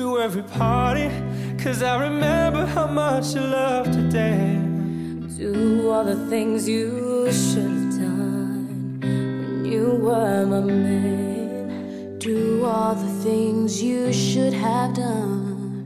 [0.00, 1.10] to every party,
[1.62, 5.34] cause I remember how much you loved to dance.
[5.34, 12.18] Do all the things you should have done when you were my man.
[12.18, 15.84] Do all the things you should have done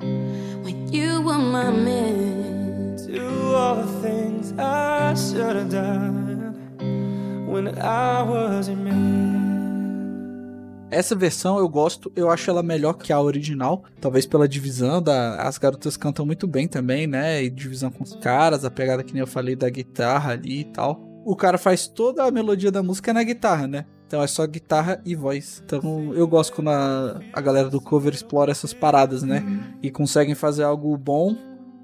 [0.62, 2.96] when you were my man.
[3.08, 6.54] Do all the things I should have done
[7.48, 8.23] when I was your man.
[10.94, 15.42] Essa versão eu gosto, eu acho ela melhor que a original, talvez pela divisão da
[15.42, 17.42] as garotas cantam muito bem também, né?
[17.42, 20.64] E divisão com os caras, a pegada que nem eu falei da guitarra ali e
[20.64, 21.00] tal.
[21.24, 23.86] O cara faz toda a melodia da música na guitarra, né?
[24.06, 25.60] Então é só guitarra e voz.
[25.66, 29.42] Então eu gosto quando a, a galera do cover explora essas paradas, né?
[29.82, 31.36] E conseguem fazer algo bom,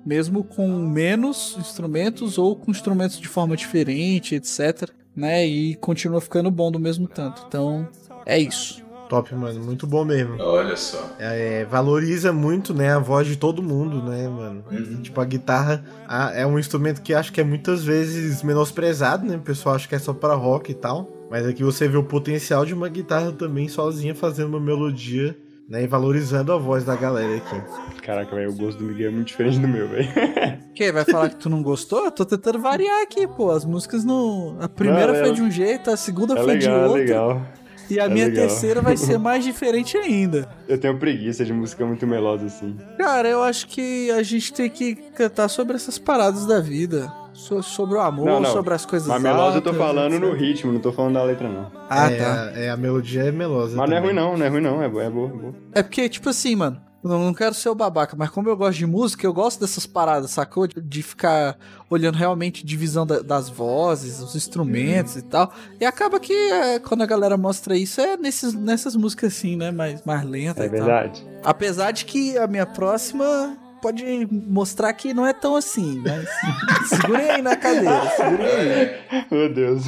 [0.07, 4.89] mesmo com menos instrumentos ou com instrumentos de forma diferente, etc.
[5.17, 5.45] Né?
[5.45, 7.45] E continua ficando bom do mesmo tanto.
[7.49, 7.89] Então
[8.25, 8.80] é isso.
[9.11, 9.61] Top, mano.
[9.63, 10.37] Muito bom mesmo.
[10.41, 11.15] Olha só.
[11.19, 14.65] É, valoriza muito, né, a voz de todo mundo, né, mano?
[14.71, 15.03] Uhum.
[15.03, 19.37] Tipo, a guitarra a- é um instrumento que acho que é muitas vezes menosprezado, né?
[19.37, 21.11] O pessoal acha que é só pra rock e tal.
[21.31, 25.37] Mas aqui você vê o potencial de uma guitarra também sozinha fazendo uma melodia,
[25.69, 25.83] né?
[25.83, 27.61] E valorizando a voz da galera aqui.
[28.03, 30.09] Caraca, velho, o gosto do Miguel é muito diferente do meu, velho.
[30.75, 32.05] Que vai falar que tu não gostou?
[32.07, 33.51] Eu tô tentando variar aqui, pô.
[33.51, 34.57] As músicas não.
[34.61, 36.85] A primeira Não, é- foi de um jeito, a segunda É foi de legal, é
[36.87, 36.99] outro.
[37.03, 37.43] legal.
[37.91, 38.47] E a É minha legal.
[38.47, 40.49] terceira vai ser mais diferente ainda.
[40.69, 42.77] Eu tenho preguiça de música muito melosa assim.
[42.99, 47.13] Cara, eu acho que a gente tem que cantar sobre essas paradas da vida.
[47.33, 48.53] So- sobre o amor, Não, não.
[48.53, 51.49] sobre as coisas Mas melosa eu tô falando no ritmo, não tô falando da letra,
[51.49, 51.71] não.
[51.89, 52.53] Ah, é, tá.
[52.55, 53.77] É, a melodia é melosa.
[53.77, 54.15] Mas não é também.
[54.15, 54.83] ruim, não, não é ruim, não.
[54.83, 55.29] É boa, é boa.
[55.29, 55.55] É boa.
[55.73, 58.79] É porque, tipo assim, mano, eu não quero ser o babaca, mas como eu gosto
[58.79, 60.67] de música, eu gosto dessas paradas, sacou?
[60.67, 61.57] De, de ficar
[61.89, 65.53] olhando realmente divisão da- das vozes, os instrumentos e tal.
[65.81, 69.71] E acaba que é, quando a galera mostra isso, é nesses, nessas músicas assim, né?
[69.71, 70.79] Mais, mais lentas É e tal.
[70.79, 71.27] verdade.
[71.43, 76.29] Apesar de que a minha próxima pode mostrar que não é tão assim, mas
[76.89, 78.91] segurem aí na cadeira, segurem aí.
[79.31, 79.85] Meu Deus.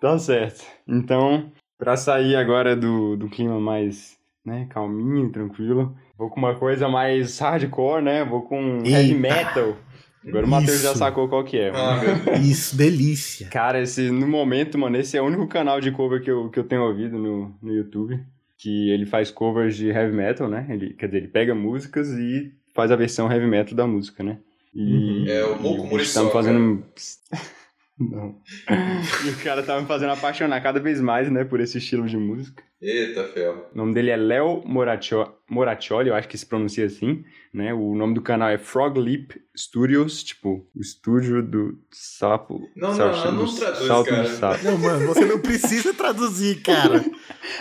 [0.00, 0.64] Tá certo.
[0.88, 6.88] Então, pra sair agora do, do clima mais, né, calminho, tranquilo, vou com uma coisa
[6.88, 8.24] mais hardcore, né?
[8.24, 9.18] Vou com heavy Eita.
[9.18, 9.76] metal.
[10.26, 11.70] Agora o Matheus já sacou qual que é.
[11.70, 12.00] Ah,
[12.42, 13.46] Isso, delícia.
[13.48, 16.58] Cara, esse, no momento, mano, esse é o único canal de cover que eu, que
[16.58, 18.18] eu tenho ouvido no, no YouTube.
[18.56, 20.66] Que ele faz covers de heavy metal, né?
[20.70, 24.38] Ele, quer dizer, ele pega músicas e faz a versão heavy metal da música, né?
[24.74, 26.24] E, É o Moco Muriçoca.
[26.26, 26.84] me fazendo.
[27.98, 28.36] Não.
[29.24, 32.16] E o cara tá me fazendo apaixonar cada vez mais, né, por esse estilo de
[32.16, 32.62] música.
[32.82, 33.70] Eita, fel.
[33.72, 37.72] O nome dele é Léo Moraccio- Moraccioli, eu acho que se pronuncia assim, né?
[37.72, 42.60] O nome do canal é Frog Leap Studios, tipo, o estúdio do sapo.
[42.76, 44.22] Não, não, salto- não, não traduz, salto cara.
[44.22, 44.64] do sapo.
[44.64, 47.02] Não, mano, você não precisa traduzir, cara.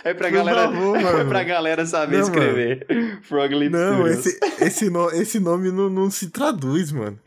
[0.03, 1.29] É pra Por galera, favor, é mano.
[1.29, 2.86] pra galera saber Não, escrever.
[3.21, 4.25] Frog Leap Não, Studios.
[4.25, 7.17] esse, esse, no- esse nome não, não se traduz, mano.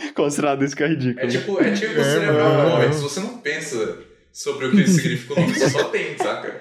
[0.30, 1.24] Se traduz que é ridículo.
[1.26, 2.60] É tipo, é tipo É, você lembrar mano.
[2.76, 2.94] o nome.
[2.94, 3.98] Se você não pensa
[4.32, 6.60] sobre o que significa o nome, você só tem, saca?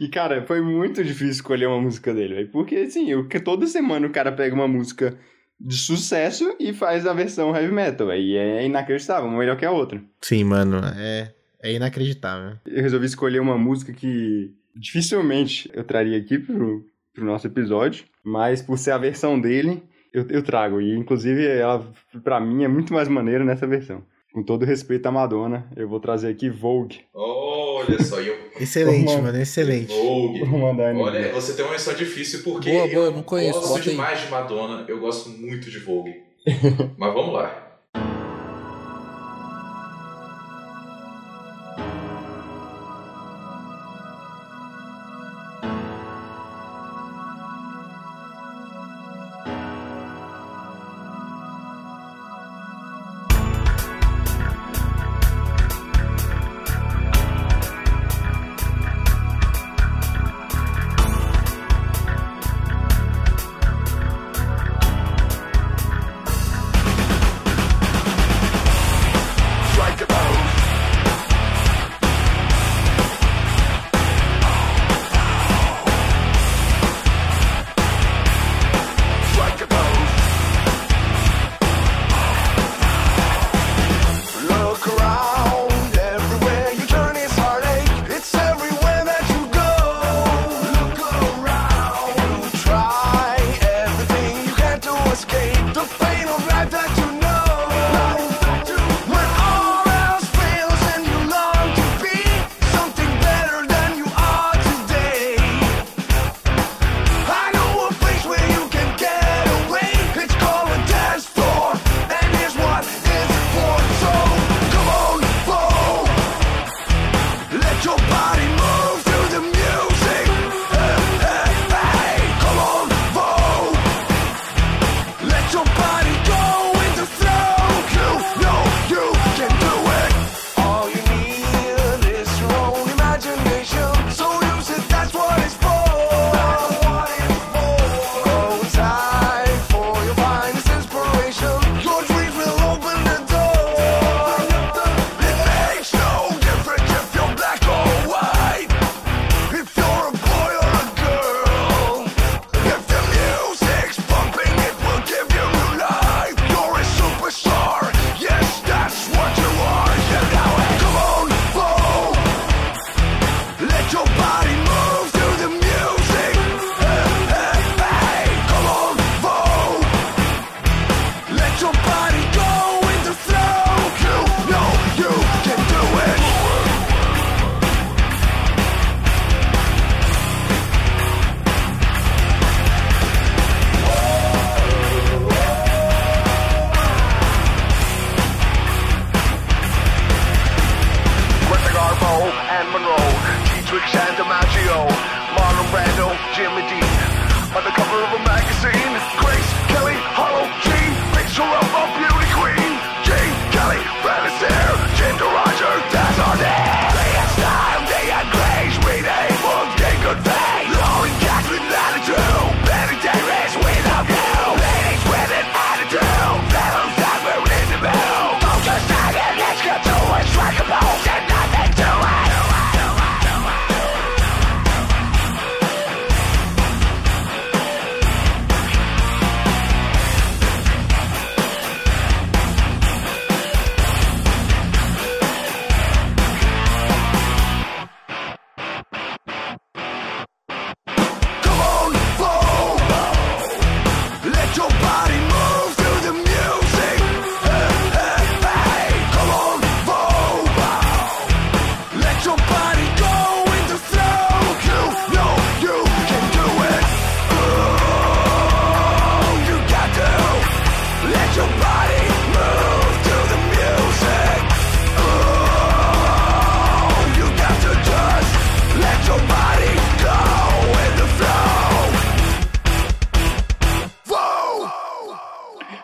[0.00, 2.48] E, cara, foi muito difícil escolher uma música dele, velho.
[2.48, 5.18] Porque, assim, eu, que toda semana o cara pega uma música
[5.60, 8.08] de sucesso e faz a versão heavy metal.
[8.10, 10.00] Aí é inacreditável, uma melhor que a outra.
[10.20, 12.56] Sim, mano, é, é inacreditável.
[12.64, 18.62] Eu resolvi escolher uma música que dificilmente eu traria aqui pro, pro nosso episódio, mas
[18.62, 19.82] por ser a versão dele,
[20.12, 20.80] eu, eu trago.
[20.80, 21.84] E, inclusive, ela,
[22.22, 24.02] pra mim, é muito mais maneira nessa versão.
[24.32, 27.00] Com todo respeito à Madonna, eu vou trazer aqui Vogue.
[27.14, 28.36] Olha só, eu.
[28.60, 29.88] Excelente, Vamos- mano, excelente.
[29.94, 30.44] Vogue.
[30.44, 31.00] Vou mandar ele.
[31.00, 33.90] Olha, você tem uma missão difícil porque Boa, boa, eu não conheço, gosto bota aí.
[33.90, 36.14] demais de Madonna, eu gosto muito de Vogue.
[36.98, 37.67] Mas vamos lá.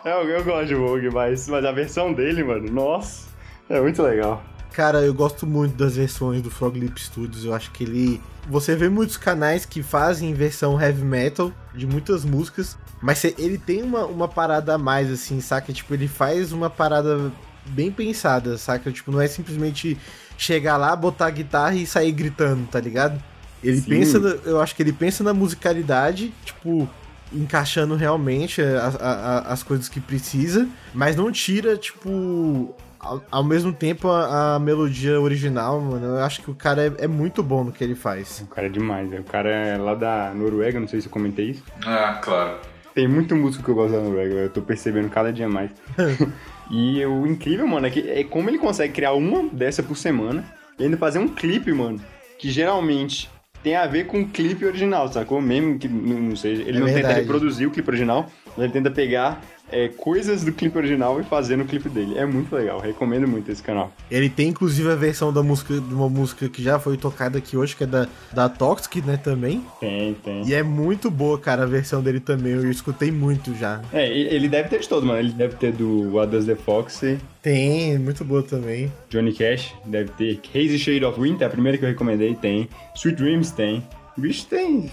[0.05, 3.27] Eu, eu gosto de Vogue, mas, mas a versão dele, mano, nossa,
[3.69, 4.43] é muito legal.
[4.71, 7.45] Cara, eu gosto muito das versões do Frog Lip Studios.
[7.45, 8.21] Eu acho que ele.
[8.49, 13.81] Você vê muitos canais que fazem versão heavy metal de muitas músicas, mas ele tem
[13.81, 15.71] uma, uma parada a mais, assim, saca?
[15.71, 17.31] Tipo, ele faz uma parada
[17.67, 18.91] bem pensada, saca?
[18.91, 19.97] Tipo, não é simplesmente
[20.37, 23.21] chegar lá, botar a guitarra e sair gritando, tá ligado?
[23.63, 23.89] Ele Sim.
[23.89, 26.87] pensa, eu acho que ele pensa na musicalidade, tipo,
[27.33, 33.43] encaixando realmente a- a- a- as coisas que precisa, mas não tira, tipo, ao, ao
[33.43, 36.05] mesmo tempo a, a melodia original, mano.
[36.05, 38.41] Eu acho que o cara é, é muito bom no que ele faz.
[38.41, 39.19] O cara é demais, né?
[39.19, 41.63] O cara é lá da Noruega, não sei se eu comentei isso.
[41.85, 42.57] Ah, claro.
[42.93, 45.69] Tem muito músico que eu gosto da Noruega, eu tô percebendo cada dia mais.
[46.71, 50.45] e o incrível, mano, é, que, é como ele consegue criar uma dessa por semana
[50.79, 51.99] e ainda fazer um clipe, mano,
[52.39, 53.29] que geralmente
[53.65, 55.41] tem a ver com o clipe original, sacou?
[55.41, 56.61] Mesmo que não, seja.
[56.61, 57.19] Ele É não tenta verdade.
[57.21, 59.41] reproduzir o clipe original, mas ele tenta pegar
[59.71, 62.17] é, coisas do clipe original e fazer no clipe dele.
[62.17, 63.91] É muito legal, recomendo muito esse canal.
[64.09, 67.57] Ele tem inclusive a versão da música de uma música que já foi tocada aqui
[67.57, 69.63] hoje, que é da, da Toxic, né, também.
[69.79, 70.47] Tem, tem.
[70.47, 72.53] E é muito boa, cara, a versão dele também.
[72.53, 73.81] Eu escutei muito já.
[73.91, 75.19] É, ele deve ter de todo, mano.
[75.19, 77.01] Ele deve ter do What Does The Fox,
[77.41, 78.91] Tem, muito boa também.
[79.09, 82.69] Johnny Cash, deve ter Hazy Shade of Winter, a primeira que eu recomendei, tem.
[82.95, 83.83] Sweet Dreams tem.
[84.17, 84.89] O bicho tem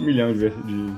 [0.00, 0.92] um milhão de, de,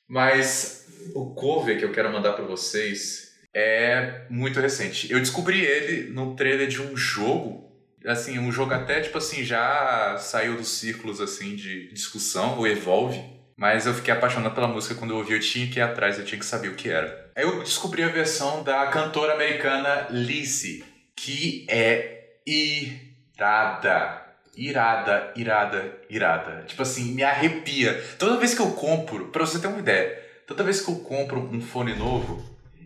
[0.09, 5.11] Mas o cover que eu quero mandar pra vocês é muito recente.
[5.11, 7.70] Eu descobri ele no trailer de um jogo.
[8.07, 13.23] Assim, um jogo até, tipo assim, já saiu dos círculos, assim, de discussão, o Evolve.
[13.57, 16.25] Mas eu fiquei apaixonado pela música quando eu ouvi, eu tinha que ir atrás, eu
[16.25, 17.31] tinha que saber o que era.
[17.37, 20.83] Aí eu descobri a versão da cantora americana Lizzie,
[21.15, 24.19] que é irada.
[24.57, 26.65] Irada, irada, irada.
[26.67, 28.03] Tipo assim, me arrepia.
[28.19, 31.41] Toda vez que eu compro, pra você ter uma ideia, toda vez que eu compro
[31.41, 32.43] um fone novo,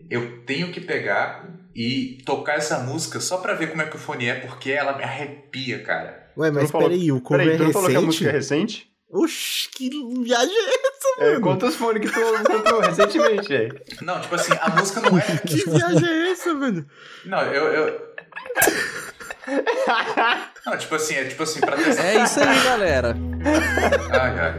[0.09, 1.45] eu tenho que pegar
[1.75, 4.97] e tocar essa música só pra ver como é que o fone é, porque ela
[4.97, 6.31] me arrepia, cara.
[6.37, 8.31] Ué, mas falou- peraí, o cover Peraí, é tu não falou que a música é
[8.31, 8.61] recente?
[8.77, 8.95] recente?
[9.07, 9.89] Oxi, que
[10.23, 11.41] viagem é essa, É, mano?
[11.41, 12.19] quantos fones que tu
[12.51, 13.79] comprou recentemente, velho?
[14.01, 15.21] Não, tipo assim, a música não é.
[15.47, 16.85] Que viagem é essa, velho?
[17.25, 17.63] Não, eu.
[17.71, 18.15] eu...
[20.65, 22.03] Não, tipo assim, é tipo assim, pra testar.
[22.03, 23.15] É isso aí, galera.
[24.11, 24.55] Ai, ai.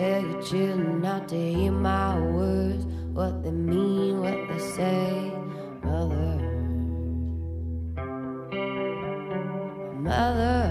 [0.00, 5.30] Tell your children not to hear my words, what they mean, what they say.
[5.84, 6.38] Mother,
[10.00, 10.62] mother,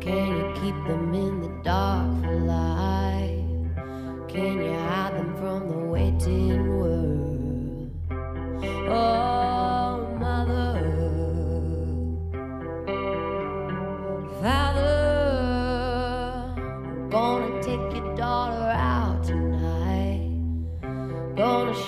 [0.00, 4.28] can you keep them in the dark for life?
[4.28, 7.90] Can you hide them from the waiting world?
[8.88, 9.23] Oh,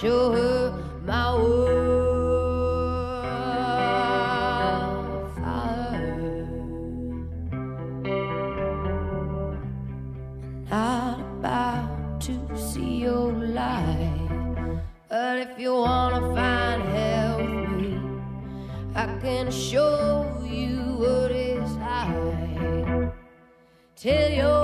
[0.00, 0.72] Show her
[1.06, 1.76] my world,
[5.36, 6.46] Father.
[10.70, 17.98] Not about to see your light, but if you wanna find hell with me,
[18.94, 23.10] I can show you what is high.
[23.96, 24.55] Till you're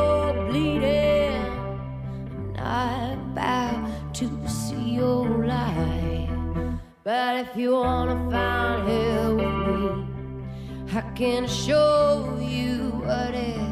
[7.43, 13.72] if you wanna find hell with me, I can show you what is.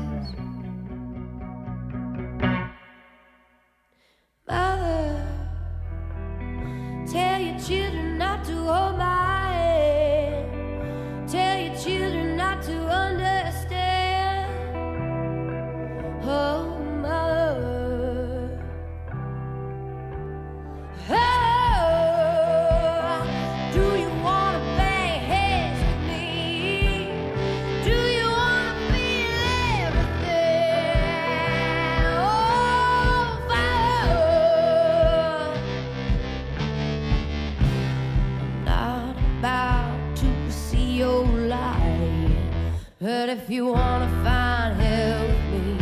[43.30, 45.78] If you wanna find hell with me,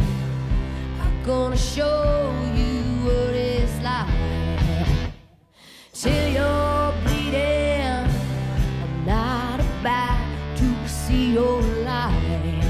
[1.01, 5.13] I'm gonna show you what it's like.
[5.95, 8.05] Till you're bleeding,
[8.85, 10.21] I'm not about
[10.59, 12.63] to see your light.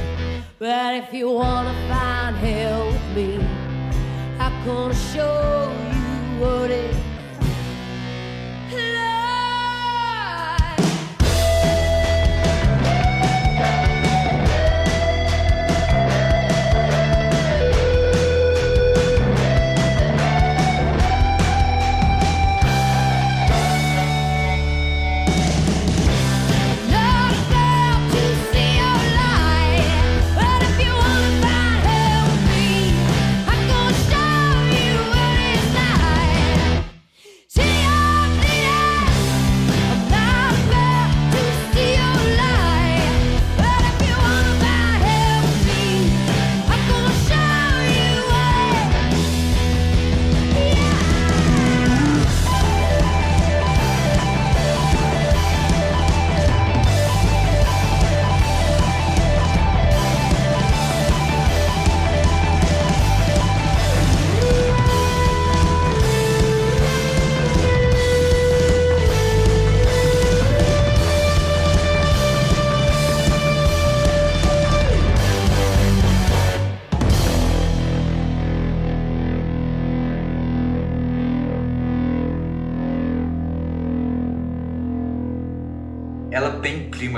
[0.61, 3.45] But if you wanna find hell with me,
[4.39, 4.95] I'm gonna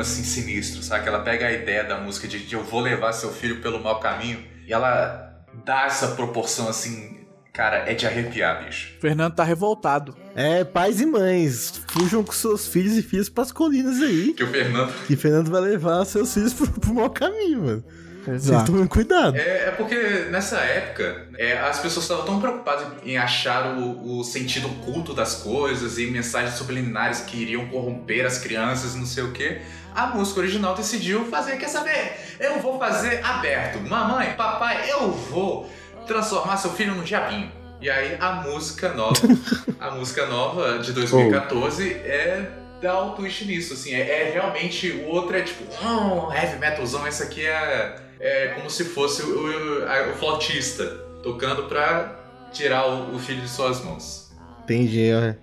[0.00, 1.02] clima assim sinistro, sabe?
[1.02, 3.80] Que ela pega a ideia da música de que eu vou levar seu filho pelo
[3.82, 8.94] mau caminho e ela dá essa proporção assim, cara, é de arrepiar, bicho.
[8.98, 10.16] O Fernando tá revoltado.
[10.34, 14.32] É, pais e mães, fujam com seus filhos e filhas pras colinas aí.
[14.32, 14.92] Que o Fernando.
[15.06, 17.84] Que Fernando vai levar seus filhos pro, pro mau caminho, mano.
[18.24, 18.72] Vocês Exato.
[18.72, 19.36] tomem cuidado.
[19.36, 24.22] É, é porque nessa época é, as pessoas estavam tão preocupadas em achar o, o
[24.22, 29.24] sentido oculto das coisas e mensagens subliminares que iriam corromper as crianças e não sei
[29.24, 29.58] o que.
[29.94, 32.12] A música original decidiu fazer, quer saber?
[32.38, 33.80] Eu vou fazer aberto.
[33.88, 35.66] Mamãe, papai, eu vou
[36.06, 37.50] transformar seu filho num diabinho.
[37.80, 39.14] E aí a música nova,
[39.80, 42.50] a música nova de 2014 é
[42.82, 47.06] dá um twist nisso, assim, é, é realmente o outro é tipo, um heavy metalzão,
[47.06, 52.16] esse aqui é, é como se fosse o, o, o flautista tocando pra
[52.52, 54.32] tirar o, o filho de suas mãos.
[54.64, 55.36] Entendi, é.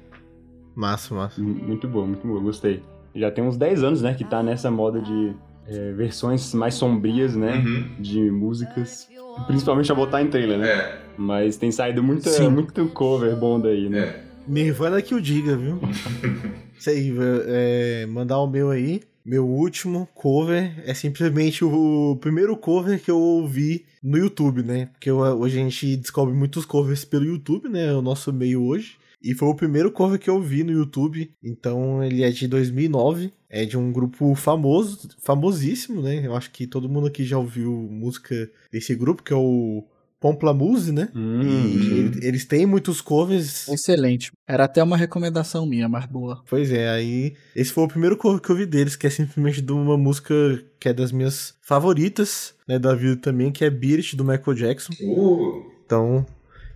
[0.76, 1.42] Massa, massa.
[1.42, 2.84] Muito bom, muito bom, gostei.
[3.16, 5.34] Já tem uns 10 anos, né, que tá nessa moda de
[5.68, 7.56] é, versões mais sombrias, né?
[7.56, 7.96] Uhum.
[8.00, 9.08] De músicas.
[9.48, 10.70] Principalmente a botar em trailer, né?
[10.70, 12.50] É, Mas tem saído muita, Sim.
[12.50, 14.00] muito cover bom daí, né?
[14.00, 14.24] é.
[14.48, 15.80] Nirvana que o diga, viu?
[16.80, 17.14] Isso aí,
[17.48, 19.02] é, mandar o meu aí.
[19.28, 24.86] Meu último cover é simplesmente o primeiro cover que eu ouvi no YouTube, né?
[24.86, 27.88] Porque hoje a gente descobre muitos covers pelo YouTube, né?
[27.88, 28.96] É o nosso meio hoje.
[29.22, 31.30] E foi o primeiro cover que eu vi no YouTube.
[31.44, 33.34] Então ele é de 2009.
[33.50, 36.26] É de um grupo famoso, famosíssimo, né?
[36.26, 39.84] Eu acho que todo mundo aqui já ouviu música desse grupo, que é o
[40.20, 41.10] Pomplamoose, né?
[41.16, 44.32] Hum, E ele- eles têm muitos covers Excelente.
[44.48, 46.44] Era até uma recomendação minha, mas boa.
[46.50, 49.62] Pois é, aí esse foi o primeiro cover que eu vi deles, que é simplesmente
[49.62, 50.34] de uma música
[50.80, 54.54] que é das minhas favoritas, né, da vida também, que é Beat It, do Michael
[54.56, 54.94] Jackson.
[55.02, 56.26] Uh, Então,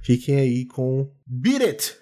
[0.01, 1.95] fiquem aí com Beat It!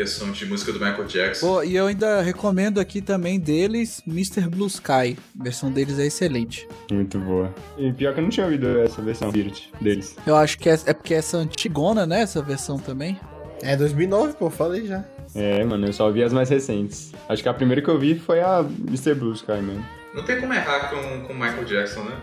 [0.00, 1.46] Versão de música do Michael Jackson.
[1.46, 4.48] Pô, e eu ainda recomendo aqui também deles Mr.
[4.48, 5.18] Blue Sky.
[5.38, 6.66] A versão deles é excelente.
[6.90, 7.54] Muito boa.
[7.76, 10.16] E pior que eu não tinha ouvido essa versão Spirit deles.
[10.26, 12.22] Eu acho que é, é porque essa antigona, né?
[12.22, 13.20] Essa versão também.
[13.62, 15.04] É 2009, pô, falei já.
[15.34, 17.12] É, mano, eu só vi as mais recentes.
[17.28, 19.14] Acho que a primeira que eu vi foi a Mr.
[19.14, 19.84] Blue Sky mesmo.
[20.14, 22.16] Não tem como errar com com o Michael Jackson, né?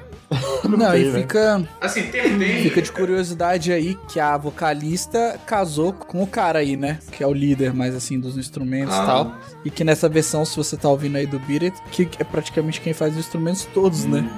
[0.68, 1.20] Não, tem, e né?
[1.22, 2.62] fica, Assim, tem, tem.
[2.64, 7.00] fica de curiosidade aí que a vocalista casou com o cara aí, né?
[7.14, 9.06] Que é o líder mais assim dos instrumentos e Ah.
[9.06, 9.36] tal.
[9.64, 12.82] E que nessa versão, se você tá ouvindo aí do Beat It, que é praticamente
[12.82, 14.30] quem faz os instrumentos todos, né?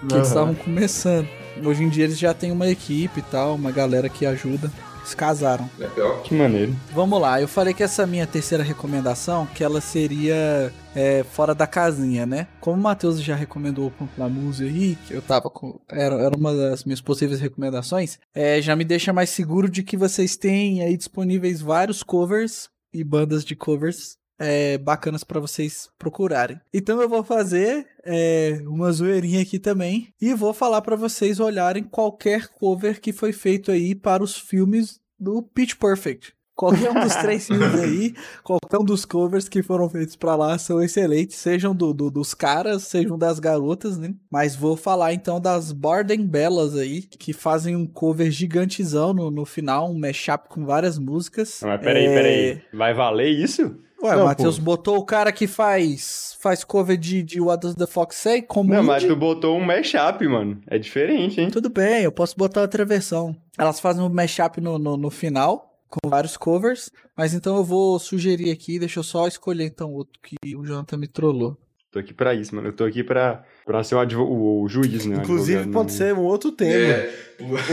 [0.00, 0.22] Que eles Aham.
[0.22, 1.28] estavam começando.
[1.64, 4.70] Hoje em dia eles já têm uma equipe e tal, uma galera que ajuda.
[5.06, 5.70] Eles casaram.
[5.78, 6.20] Legal.
[6.22, 6.74] Que maneiro.
[6.92, 11.66] Vamos lá, eu falei que essa minha terceira recomendação, que ela seria é, fora da
[11.66, 12.48] casinha, né?
[12.60, 15.78] Como o Matheus já recomendou o Pamplamuse aí, que eu tava com.
[15.88, 19.96] Era, era uma das minhas possíveis recomendações, é, já me deixa mais seguro de que
[19.96, 24.16] vocês têm aí disponíveis vários covers e bandas de covers.
[24.38, 26.60] É, bacanas pra vocês procurarem.
[26.72, 31.82] Então eu vou fazer é, uma zoeirinha aqui também e vou falar pra vocês olharem
[31.84, 36.34] qualquer cover que foi feito aí para os filmes do Pitch Perfect.
[36.54, 40.56] Qualquer um dos três filmes aí, qualquer um dos covers que foram feitos pra lá
[40.56, 44.14] são excelentes, sejam do, do- dos caras, sejam das garotas, né?
[44.30, 49.44] Mas vou falar então das Borden Bellas aí, que fazem um cover gigantezão no, no
[49.44, 51.60] final, um mashup com várias músicas.
[51.62, 52.62] Mas peraí, É, peraí.
[52.72, 53.76] Vai valer isso?
[54.06, 54.64] Ué, Não, o Matheus pô.
[54.64, 58.72] botou o cara que faz faz cover de, de What Does the Fox Say como
[58.72, 60.60] Não, mas tu botou um mashup, mano.
[60.66, 61.50] É diferente, hein?
[61.50, 63.36] Tudo bem, eu posso botar outra versão.
[63.58, 67.98] Elas fazem um mashup no, no, no final, com vários covers, mas então eu vou
[67.98, 71.56] sugerir aqui, deixa eu só escolher então outro que o Jonathan me trollou.
[71.90, 72.68] Tô aqui pra isso, mano.
[72.68, 75.16] Eu tô aqui pra, pra ser o, advo- o, o juiz, né?
[75.16, 76.72] Inclusive, Advogado, pode não- ser um outro tema.
[76.94, 77.12] É,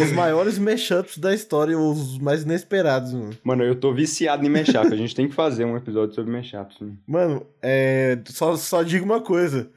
[0.04, 3.30] Os maiores mashups da história, os mais inesperados, mano.
[3.44, 4.92] Mano, eu tô viciado em mashup.
[4.92, 6.76] A gente tem que fazer um episódio sobre mashups.
[6.82, 6.98] Mano.
[7.08, 8.18] Mano, é.
[8.26, 9.70] Só, só digo uma coisa: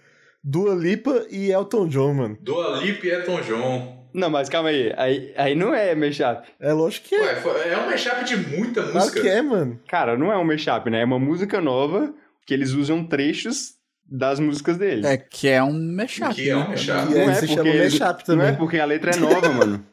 [0.43, 2.39] Dua Lipa e Elton John, mano.
[2.41, 3.97] Dua Lipa e Elton John.
[4.15, 4.93] Não, mas calma aí.
[4.97, 6.49] Aí, aí não é mashup.
[6.59, 7.21] É lógico que é.
[7.45, 9.21] Ué, é um mashup de muita Claro música.
[9.21, 9.79] que é, mano.
[9.87, 11.03] Cara, não é um mashup, né?
[11.03, 12.15] É uma música nova
[12.47, 13.76] que eles usam trechos
[14.09, 15.05] das músicas deles.
[15.05, 16.35] É, que é um mashup.
[16.35, 16.69] Que é um né?
[16.69, 17.07] mashup.
[17.09, 18.47] Que Não é se porque eles- mashup Não também.
[18.49, 19.85] é porque a letra é nova, mano.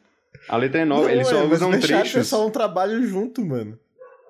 [0.48, 1.02] A letra é nova.
[1.02, 2.16] Não, eles só é, usam trechos.
[2.16, 3.78] É só um trabalho junto, mano.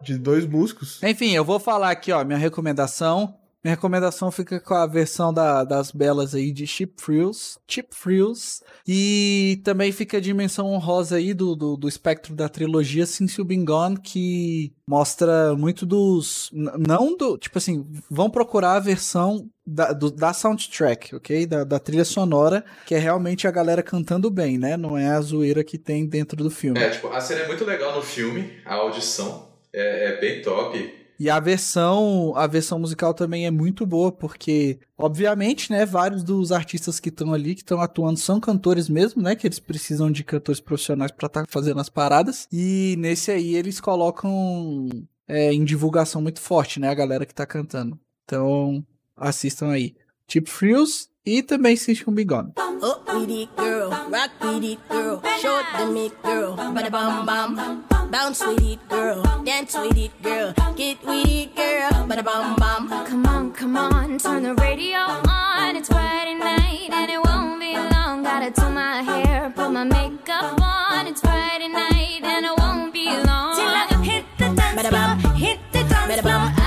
[0.01, 1.03] De dois músicos.
[1.03, 3.35] Enfim, eu vou falar aqui, ó, minha recomendação.
[3.65, 7.57] Minha recomendação fica com a versão da- das belas aí de Chip Frills.
[7.67, 8.63] Chip Frills.
[8.87, 13.45] E também fica a dimensão honrosa aí do, do, do espectro da trilogia Since You
[13.47, 16.51] Been Gone, que mostra muito dos.
[16.53, 17.39] Não do.
[17.39, 21.47] Tipo assim, vão procurar a versão da, do- da soundtrack, ok?
[21.47, 24.77] Da, da trilha sonora, que é realmente a galera cantando bem, né?
[24.77, 26.79] Não é a zoeira que tem dentro do filme.
[26.79, 31.03] É, tipo, a cena é muito legal no filme, a audição é, é bem top.
[31.19, 36.51] E a versão, a versão musical também é muito boa, porque, obviamente, né, vários dos
[36.51, 40.25] artistas que estão ali, que estão atuando, são cantores mesmo, né, que eles precisam de
[40.25, 42.49] cantores profissionais pra estar fazendo as paradas.
[42.53, 44.89] E nesse aí eles colocam
[45.29, 47.99] é, em divulgação muito forte, né, a galera que tá cantando.
[48.25, 48.85] Então,
[49.17, 49.95] assistam aí.
[50.27, 52.53] Tip Frills e também System Be Gone.
[52.83, 53.89] Up with it, girl.
[53.89, 55.23] Rock with it, girl.
[55.41, 56.55] Short the meat, girl.
[56.55, 57.85] Bada bum bum.
[58.11, 59.23] Bounce with it, girl.
[59.43, 60.53] Dance with it, girl.
[60.77, 61.91] Get with it, girl.
[62.07, 63.07] Bada bum bum.
[63.07, 65.77] Come on, come on, turn the radio on.
[65.77, 68.23] It's Friday night and it won't be long.
[68.23, 71.07] Gotta do my hair, put my makeup on.
[71.07, 73.57] It's Friday night and it won't be long.
[73.57, 76.64] Till I hit the dance floor, hit the dance floor.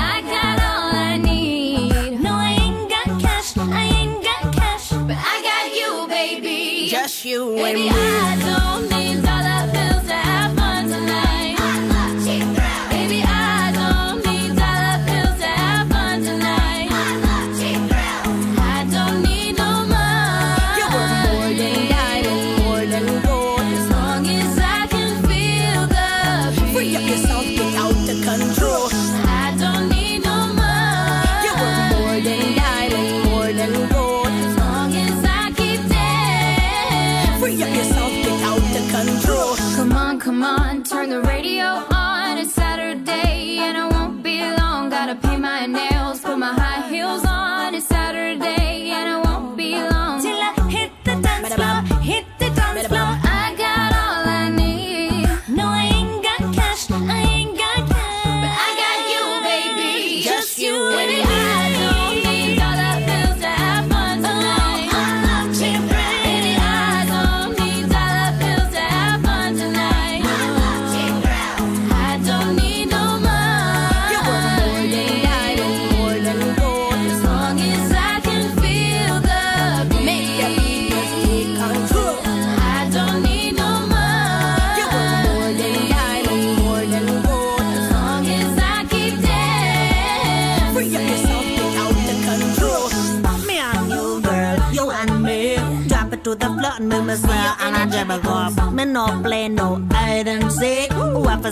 [7.27, 8.56] You Baby, and me.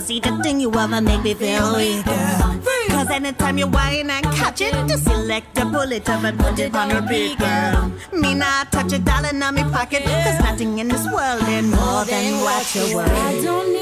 [0.06, 2.04] See the thing you ever make me feel weak?
[2.04, 6.76] Cause anytime you whine and catch it, just select a bullet up and put it
[6.76, 7.90] on repeat, girl.
[8.12, 12.04] Me not touch a dollar in my pocket, cause nothing in this world ain't more
[12.04, 13.75] than what you worth.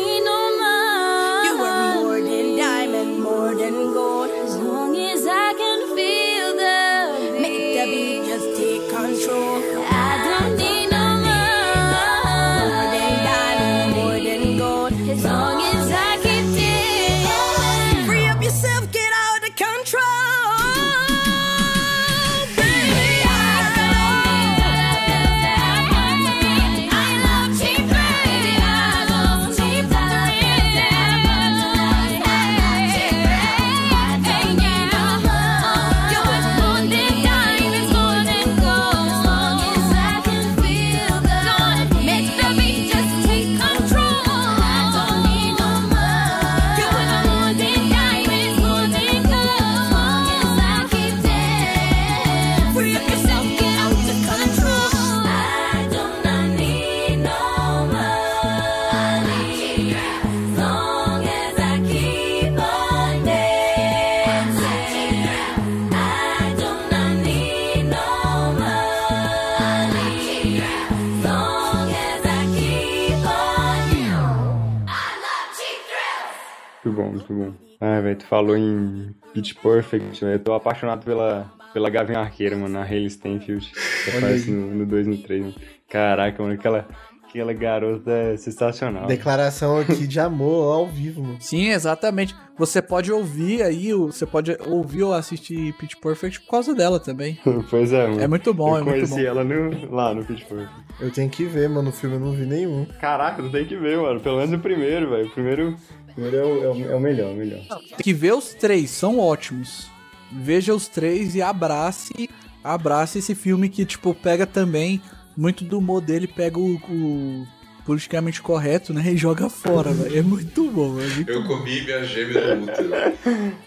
[77.29, 77.55] Muito bom.
[77.81, 80.35] Ah, velho, tu falou em Pitch Perfect, velho.
[80.35, 83.71] Eu tô apaixonado pela, pela Gavião Arqueira, mano, na Hayley Stenfield.
[84.05, 85.55] Que aparece no 2 e no 3, mano.
[85.89, 86.89] Caraca, mano, aquela,
[87.29, 89.07] aquela garota é sensacional.
[89.07, 91.37] Declaração aqui de amor ao vivo, mano.
[91.41, 92.35] Sim, exatamente.
[92.57, 97.39] Você pode ouvir aí, você pode ouvir ou assistir Pitch Perfect por causa dela também.
[97.69, 98.21] pois é, mano.
[98.23, 99.29] É muito bom, eu é muito conheci bom.
[99.29, 100.73] ela no, lá no Pitch Perfect.
[101.01, 101.91] Eu tenho que ver, mano.
[101.91, 102.87] O filme eu não vi nenhum.
[103.01, 104.21] Caraca, tu tem que ver, mano.
[104.21, 105.27] Pelo menos o primeiro, velho.
[105.27, 105.77] O primeiro,
[106.15, 107.61] primeiro é, o, é o- é o melhor, o melhor.
[107.69, 109.89] Tem que ver os três, são ótimos.
[110.33, 112.29] Veja os três e abrace,
[112.63, 115.01] abrace esse filme que, tipo, pega também
[115.37, 117.47] muito do humor dele, pega o, o
[117.85, 119.03] politicamente correto, né?
[119.13, 120.19] E joga fora, velho.
[120.19, 122.91] É muito bom, é muito Eu comi minha gêmea no útero.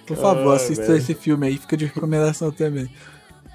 [0.05, 0.97] Por favor, Ah, assista velho.
[0.97, 2.89] esse filme aí, fica de recomendação também.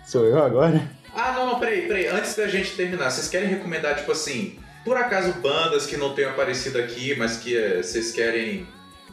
[0.06, 0.90] Sou eu agora?
[1.14, 2.06] Ah, não, não, peraí, peraí.
[2.06, 4.55] Antes da gente terminar, vocês querem recomendar, tipo assim,
[4.85, 8.66] por acaso bandas que não tenham aparecido aqui, mas que eh, vocês querem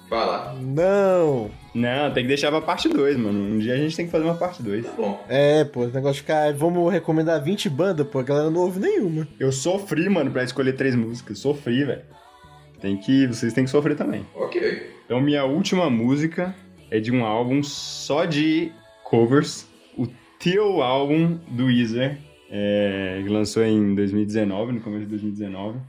[0.09, 0.55] falar?
[0.55, 1.51] Não!
[1.73, 3.39] Não, tem que deixar pra parte 2, mano.
[3.39, 4.85] Um dia a gente tem que fazer uma parte 2.
[4.85, 5.23] Tá bom.
[5.29, 6.51] É, pô, esse negócio de ficar.
[6.53, 8.19] Vamos recomendar 20 bandas, pô.
[8.19, 9.27] A galera não ouve nenhuma.
[9.39, 11.39] Eu sofri, mano, pra escolher três músicas.
[11.39, 12.01] Sofri, velho.
[12.81, 13.27] Tem que.
[13.27, 14.25] Vocês têm que sofrer também.
[14.35, 14.91] Ok.
[15.05, 16.55] Então, minha última música
[16.89, 18.71] é de um álbum só de
[19.03, 19.67] covers.
[19.97, 20.07] O
[20.39, 22.17] Teu álbum do Weezer.
[22.51, 25.79] É, que lançou em 2019, no começo de 2019.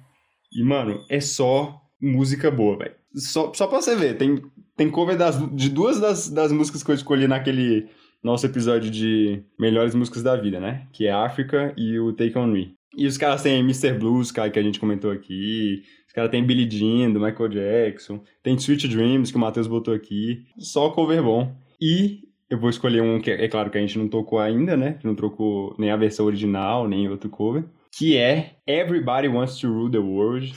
[0.53, 3.00] E, mano, é só música boa, velho.
[3.15, 4.41] Só, só pra você ver, tem,
[4.77, 7.89] tem cover das, de duas das, das músicas que eu escolhi naquele
[8.23, 10.87] nosso episódio de melhores músicas da vida, né?
[10.93, 12.75] Que é África e o Take On Me.
[12.97, 13.95] E os caras têm Mr.
[13.95, 15.83] Blues, cara, que a gente comentou aqui.
[16.07, 18.21] Os caras têm Billie Jean, do Michael Jackson.
[18.43, 20.45] Tem Sweet Dreams, que o Matheus botou aqui.
[20.59, 21.55] Só cover bom.
[21.81, 24.95] E eu vou escolher um que é claro que a gente não tocou ainda, né?
[24.95, 27.65] Que não trocou nem a versão original, nem outro cover.
[28.01, 30.55] Que é Everybody Wants to Rule the World,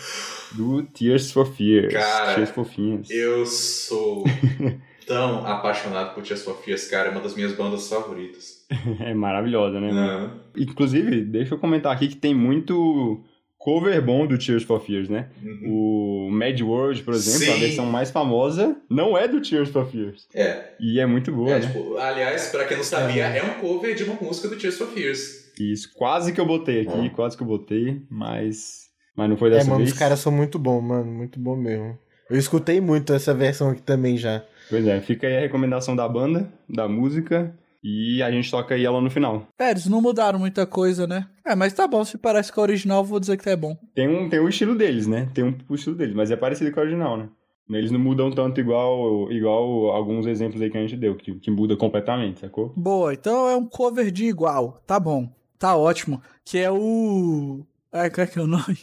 [0.53, 1.91] do Tears for Fears.
[1.91, 3.10] Cara, Tears Fofinhas.
[3.10, 4.24] Eu sou
[5.06, 7.10] tão apaixonado por Tia Sofias, cara.
[7.10, 8.64] É uma das minhas bandas favoritas.
[9.02, 9.91] É maravilhosa, né?
[9.91, 10.40] mano?
[10.57, 13.22] Inclusive, deixa eu comentar aqui que tem muito
[13.57, 15.28] cover bom do Tears for Fears, né?
[15.65, 17.60] O Mad World, por exemplo, a Sim.
[17.60, 20.30] versão mais famosa, não é do Tears for Fears.
[20.34, 20.76] É.
[20.80, 21.68] E é muito boa, É, né?
[21.68, 23.44] tipo, aliás, pra quem não sabia, é.
[23.44, 25.43] um cover de uma música do Tears for Fears.
[25.60, 28.84] Isso, quase que eu botei aqui, quase que eu botei, mas.
[29.16, 29.92] Mas não foi dessa é, mano, vez.
[29.92, 31.12] os caras são muito bons, mano.
[31.12, 31.98] Muito bom mesmo.
[32.30, 34.44] Eu escutei muito essa versão aqui também já.
[34.70, 37.54] Pois é, fica aí a recomendação da banda, da música,
[37.84, 39.48] e a gente toca aí ela no final.
[39.60, 41.28] É, eles não mudaram muita coisa, né?
[41.46, 43.78] É, mas tá bom, se parece com a original, vou dizer que é bom.
[43.94, 45.30] Tem um, tem o estilo deles, né?
[45.34, 47.30] Tem um, o estilo deles, mas é parecido com o original, né?
[47.70, 51.52] Eles não mudam tanto igual, igual alguns exemplos aí que a gente deu, que, que
[51.52, 52.74] muda completamente, sacou?
[52.76, 54.82] Boa, então é um cover de igual.
[54.86, 55.30] Tá bom,
[55.64, 56.22] tá ótimo.
[56.44, 57.65] Que é o.
[57.90, 58.77] Ai, qual é que é o nome?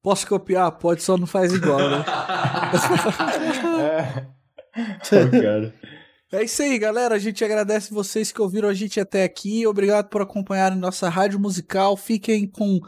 [0.00, 0.70] Posso copiar?
[0.70, 2.04] Pode, só não faz igual, né?
[5.10, 5.74] Pô, cara.
[6.30, 7.16] É isso aí, galera.
[7.16, 9.66] A gente agradece vocês que ouviram a gente até aqui.
[9.66, 11.96] Obrigado por acompanharem nossa rádio musical.
[11.96, 12.80] Fiquem com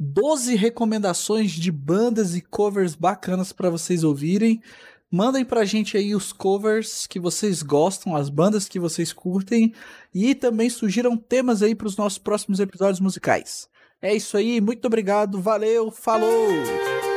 [0.00, 4.62] 12 recomendações de bandas e covers bacanas para vocês ouvirem.
[5.10, 9.72] Mandem pra gente aí os covers que vocês gostam, as bandas que vocês curtem
[10.14, 13.68] e também sugiram temas aí para os nossos próximos episódios musicais.
[14.02, 17.07] É isso aí, muito obrigado, valeu, falou!